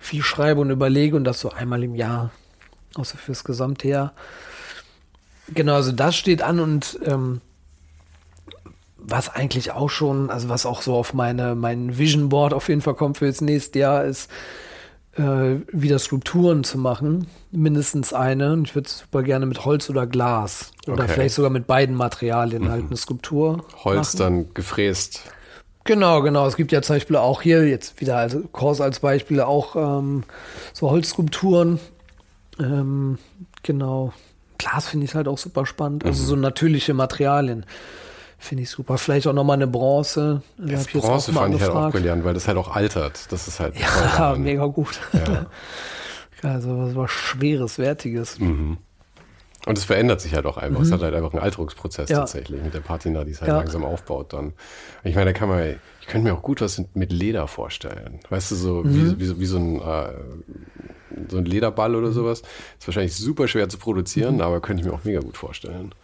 [0.00, 2.30] viel schreibe und überlege und das so einmal im Jahr,
[2.96, 4.12] außer fürs gesamte Jahr.
[5.48, 7.40] Genau, also das steht an und ähm,
[9.06, 12.80] was eigentlich auch schon, also was auch so auf meine, mein Vision Board auf jeden
[12.80, 14.30] Fall kommt für das nächste Jahr, ist
[15.16, 17.26] äh, wieder Skulpturen zu machen.
[17.52, 18.52] Mindestens eine.
[18.54, 20.72] Und ich würde super gerne mit Holz oder Glas.
[20.86, 21.12] Oder Okay.
[21.12, 23.64] vielleicht sogar mit beiden Materialien halt eine Skulptur.
[23.84, 24.18] Holz machen.
[24.46, 25.22] dann gefräst.
[25.84, 26.46] Genau, genau.
[26.46, 30.24] Es gibt ja zum Beispiel auch hier, jetzt wieder als Kurs als Beispiel, auch ähm,
[30.72, 31.78] so Holzskulpturen.
[32.58, 33.18] Ähm,
[33.62, 34.12] genau.
[34.56, 36.04] Glas finde ich halt auch super spannend.
[36.06, 37.66] Also so natürliche Materialien
[38.44, 38.98] finde ich super.
[38.98, 40.42] Vielleicht auch nochmal eine Bronze.
[40.64, 43.32] Jetzt Bronze fand ich halt auch brillant, weil das halt auch altert.
[43.32, 45.00] Das ist halt Ja, mega gut.
[45.12, 45.46] Ja.
[46.42, 48.36] Also was war schweres, wertiges.
[48.38, 48.78] Und
[49.78, 50.82] es verändert sich halt auch einfach.
[50.82, 52.12] Es hat halt einfach einen Alterungsprozess Mhm.
[52.12, 52.18] Ja.
[52.20, 53.56] tatsächlich mit der Patina, die es halt Ja.
[53.56, 54.52] langsam aufbaut dann.
[55.04, 58.20] Ich meine, da kann man, ich könnte mir auch gut was mit Leder vorstellen.
[58.28, 59.16] Weißt du, so Mhm.
[59.16, 60.12] wie, wie, so- wie so ein, äh,
[61.30, 61.96] so ein Lederball Mhm.
[61.96, 62.42] oder sowas.
[62.78, 65.94] Ist wahrscheinlich super schwer zu produzieren, aber könnte ich mir auch mega gut vorstellen.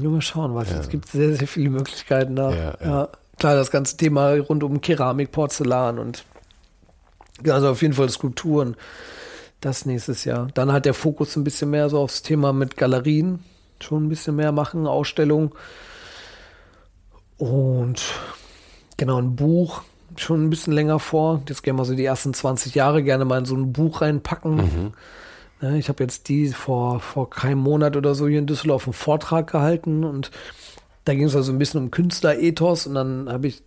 [0.00, 2.50] Nur mal schauen, was es gibt sehr, sehr viele Möglichkeiten da.
[2.50, 3.08] Ja, ja.
[3.38, 6.24] Klar, das ganze Thema rund um Keramik, Porzellan und
[7.48, 8.76] also auf jeden Fall Skulpturen.
[9.60, 10.48] Das nächstes Jahr.
[10.54, 13.44] Dann halt der Fokus ein bisschen mehr so aufs Thema mit Galerien.
[13.80, 15.52] Schon ein bisschen mehr machen, Ausstellungen.
[17.36, 18.02] Und
[18.96, 19.82] genau, ein Buch
[20.16, 21.42] schon ein bisschen länger vor.
[21.48, 24.56] Jetzt gerne mal so die ersten 20 Jahre gerne mal in so ein Buch reinpacken.
[24.56, 24.92] Ne,
[25.76, 29.50] Ich habe jetzt die vor, vor keinem Monat oder so hier in Düsseldorf einen Vortrag
[29.50, 30.30] gehalten und
[31.04, 33.62] da ging es also ein bisschen um Künstlerethos und dann habe ich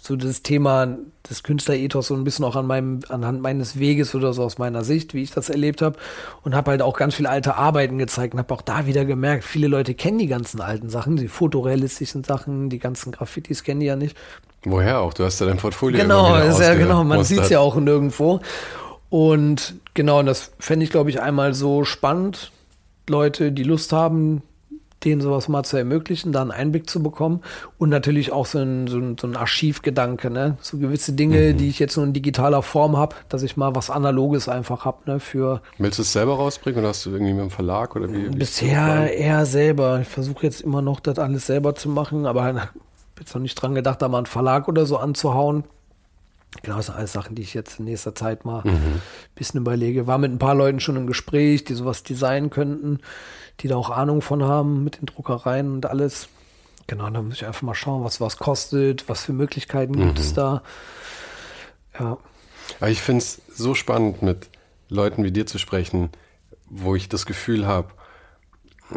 [0.00, 0.96] so das Thema
[1.28, 4.82] des Künstlerethos so ein bisschen auch an meinem, anhand meines Weges oder so aus meiner
[4.82, 5.98] Sicht, wie ich das erlebt habe
[6.42, 9.44] und habe halt auch ganz viele alte Arbeiten gezeigt und habe auch da wieder gemerkt,
[9.44, 13.86] viele Leute kennen die ganzen alten Sachen, die fotorealistischen Sachen, die ganzen Graffitis kennen die
[13.86, 14.16] ja nicht.
[14.64, 15.12] Woher auch?
[15.12, 18.40] Du hast ja dein Portfolio Genau, ist ja genau, man sieht es ja auch nirgendwo.
[19.10, 22.52] Und genau, und das fände ich, glaube ich, einmal so spannend,
[23.08, 24.42] Leute, die Lust haben,
[25.04, 27.40] denen sowas mal zu ermöglichen, da einen Einblick zu bekommen.
[27.78, 30.58] Und natürlich auch so ein, so ein, so ein Archivgedanke, ne?
[30.60, 33.90] So gewisse Dinge, die ich jetzt nur in digitaler Form habe, dass ich mal was
[33.90, 35.20] Analoges einfach habe, ne?
[35.20, 38.28] Für Willst du es selber rausbringen oder hast du irgendwie mit dem Verlag oder wie?
[38.28, 40.00] bisher eher selber.
[40.00, 42.68] Ich versuche jetzt immer noch, das alles selber zu machen, aber habe
[43.18, 45.64] jetzt noch nicht dran gedacht, da mal einen Verlag oder so anzuhauen.
[46.62, 49.02] Genau, das sind alles Sachen, die ich jetzt in nächster Zeit mal ein
[49.34, 50.06] bisschen überlege.
[50.06, 52.98] War mit ein paar Leuten schon im Gespräch, die sowas designen könnten,
[53.60, 56.28] die da auch Ahnung von haben mit den Druckereien und alles.
[56.88, 60.34] Genau, da muss ich einfach mal schauen, was was kostet, was für Möglichkeiten gibt es
[60.34, 60.62] da.
[61.98, 62.18] Ja.
[62.80, 64.48] Aber ich finde es so spannend, mit
[64.88, 66.10] Leuten wie dir zu sprechen,
[66.68, 67.90] wo ich das Gefühl habe,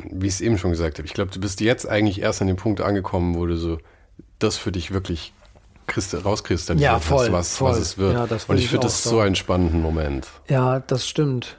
[0.10, 2.48] wie ich es eben schon gesagt habe, ich glaube, du bist jetzt eigentlich erst an
[2.48, 3.78] dem Punkt angekommen, wo du so
[4.40, 5.34] das für dich wirklich
[6.24, 7.72] rauskristallisiert Ja, voll, hast, was, voll.
[7.72, 8.14] was es wird.
[8.14, 9.12] Ja, Und ich ich finde das so.
[9.12, 10.28] so einen spannenden Moment.
[10.50, 11.58] Ja, das stimmt.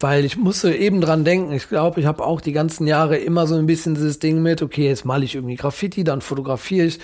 [0.00, 1.52] Weil ich musste eben dran denken.
[1.52, 4.60] Ich glaube, ich habe auch die ganzen Jahre immer so ein bisschen dieses Ding mit,
[4.62, 6.98] okay, jetzt male ich irgendwie Graffiti, dann fotografiere ich,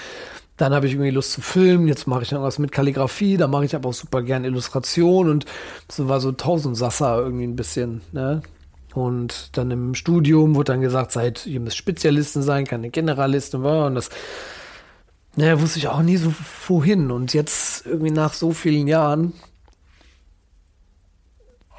[0.56, 3.64] dann habe ich irgendwie Lust zu filmen, jetzt mache ich irgendwas mit Kalligrafie, dann mache
[3.64, 5.44] ich aber auch super gern Illustration und
[5.88, 8.42] so war so Tausendsasser irgendwie ein bisschen, ne?
[8.94, 13.64] Und dann im Studium wurde dann gesagt, seid, ihr müsst Spezialisten sein, keine Generalisten.
[13.64, 14.08] Und das
[15.38, 16.34] naja, wusste ich auch nie so
[16.66, 17.10] wohin.
[17.10, 19.34] Und jetzt irgendwie nach so vielen Jahren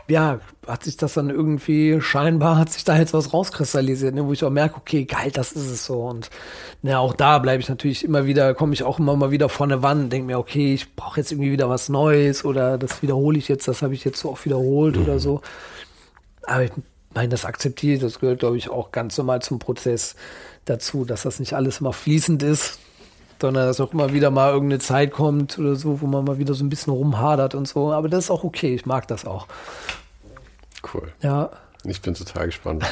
[0.07, 4.33] ja, hat sich das dann irgendwie, scheinbar hat sich da jetzt was rauskristallisiert, ne, wo
[4.33, 6.01] ich auch merke, okay, geil, das ist es so.
[6.01, 6.29] Und
[6.81, 9.67] na, auch da bleibe ich natürlich immer wieder, komme ich auch immer mal wieder vor
[9.67, 13.37] eine Wand, denke mir, okay, ich brauche jetzt irgendwie wieder was Neues oder das wiederhole
[13.37, 15.03] ich jetzt, das habe ich jetzt so oft wiederholt mhm.
[15.03, 15.41] oder so.
[16.43, 16.71] Aber ich
[17.13, 20.15] meine, das akzeptiere ich, das gehört, glaube ich, auch ganz normal zum Prozess
[20.65, 22.79] dazu, dass das nicht alles immer fließend ist,
[23.41, 26.53] sondern dass auch immer wieder mal irgendeine Zeit kommt oder so, wo man mal wieder
[26.53, 27.91] so ein bisschen rumhadert und so.
[27.91, 29.47] Aber das ist auch okay, ich mag das auch.
[30.93, 31.11] Cool.
[31.21, 31.49] Ja.
[31.85, 32.83] Ich bin total gespannt.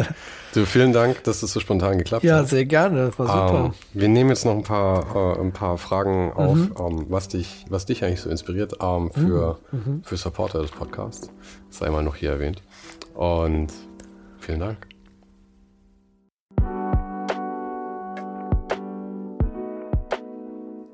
[0.52, 2.42] so, vielen Dank, dass das so spontan geklappt ja, hat.
[2.42, 3.06] Ja, sehr gerne.
[3.06, 3.64] Das war super.
[3.66, 6.74] Ähm, wir nehmen jetzt noch ein paar, äh, ein paar Fragen auf, mhm.
[6.78, 9.78] ähm, was, dich, was dich eigentlich so inspiriert ähm, für, mhm.
[9.84, 10.02] mhm.
[10.04, 11.30] für Supporter des Podcasts.
[11.68, 12.62] Das sei mal noch hier erwähnt.
[13.14, 13.68] Und
[14.38, 14.89] vielen Dank.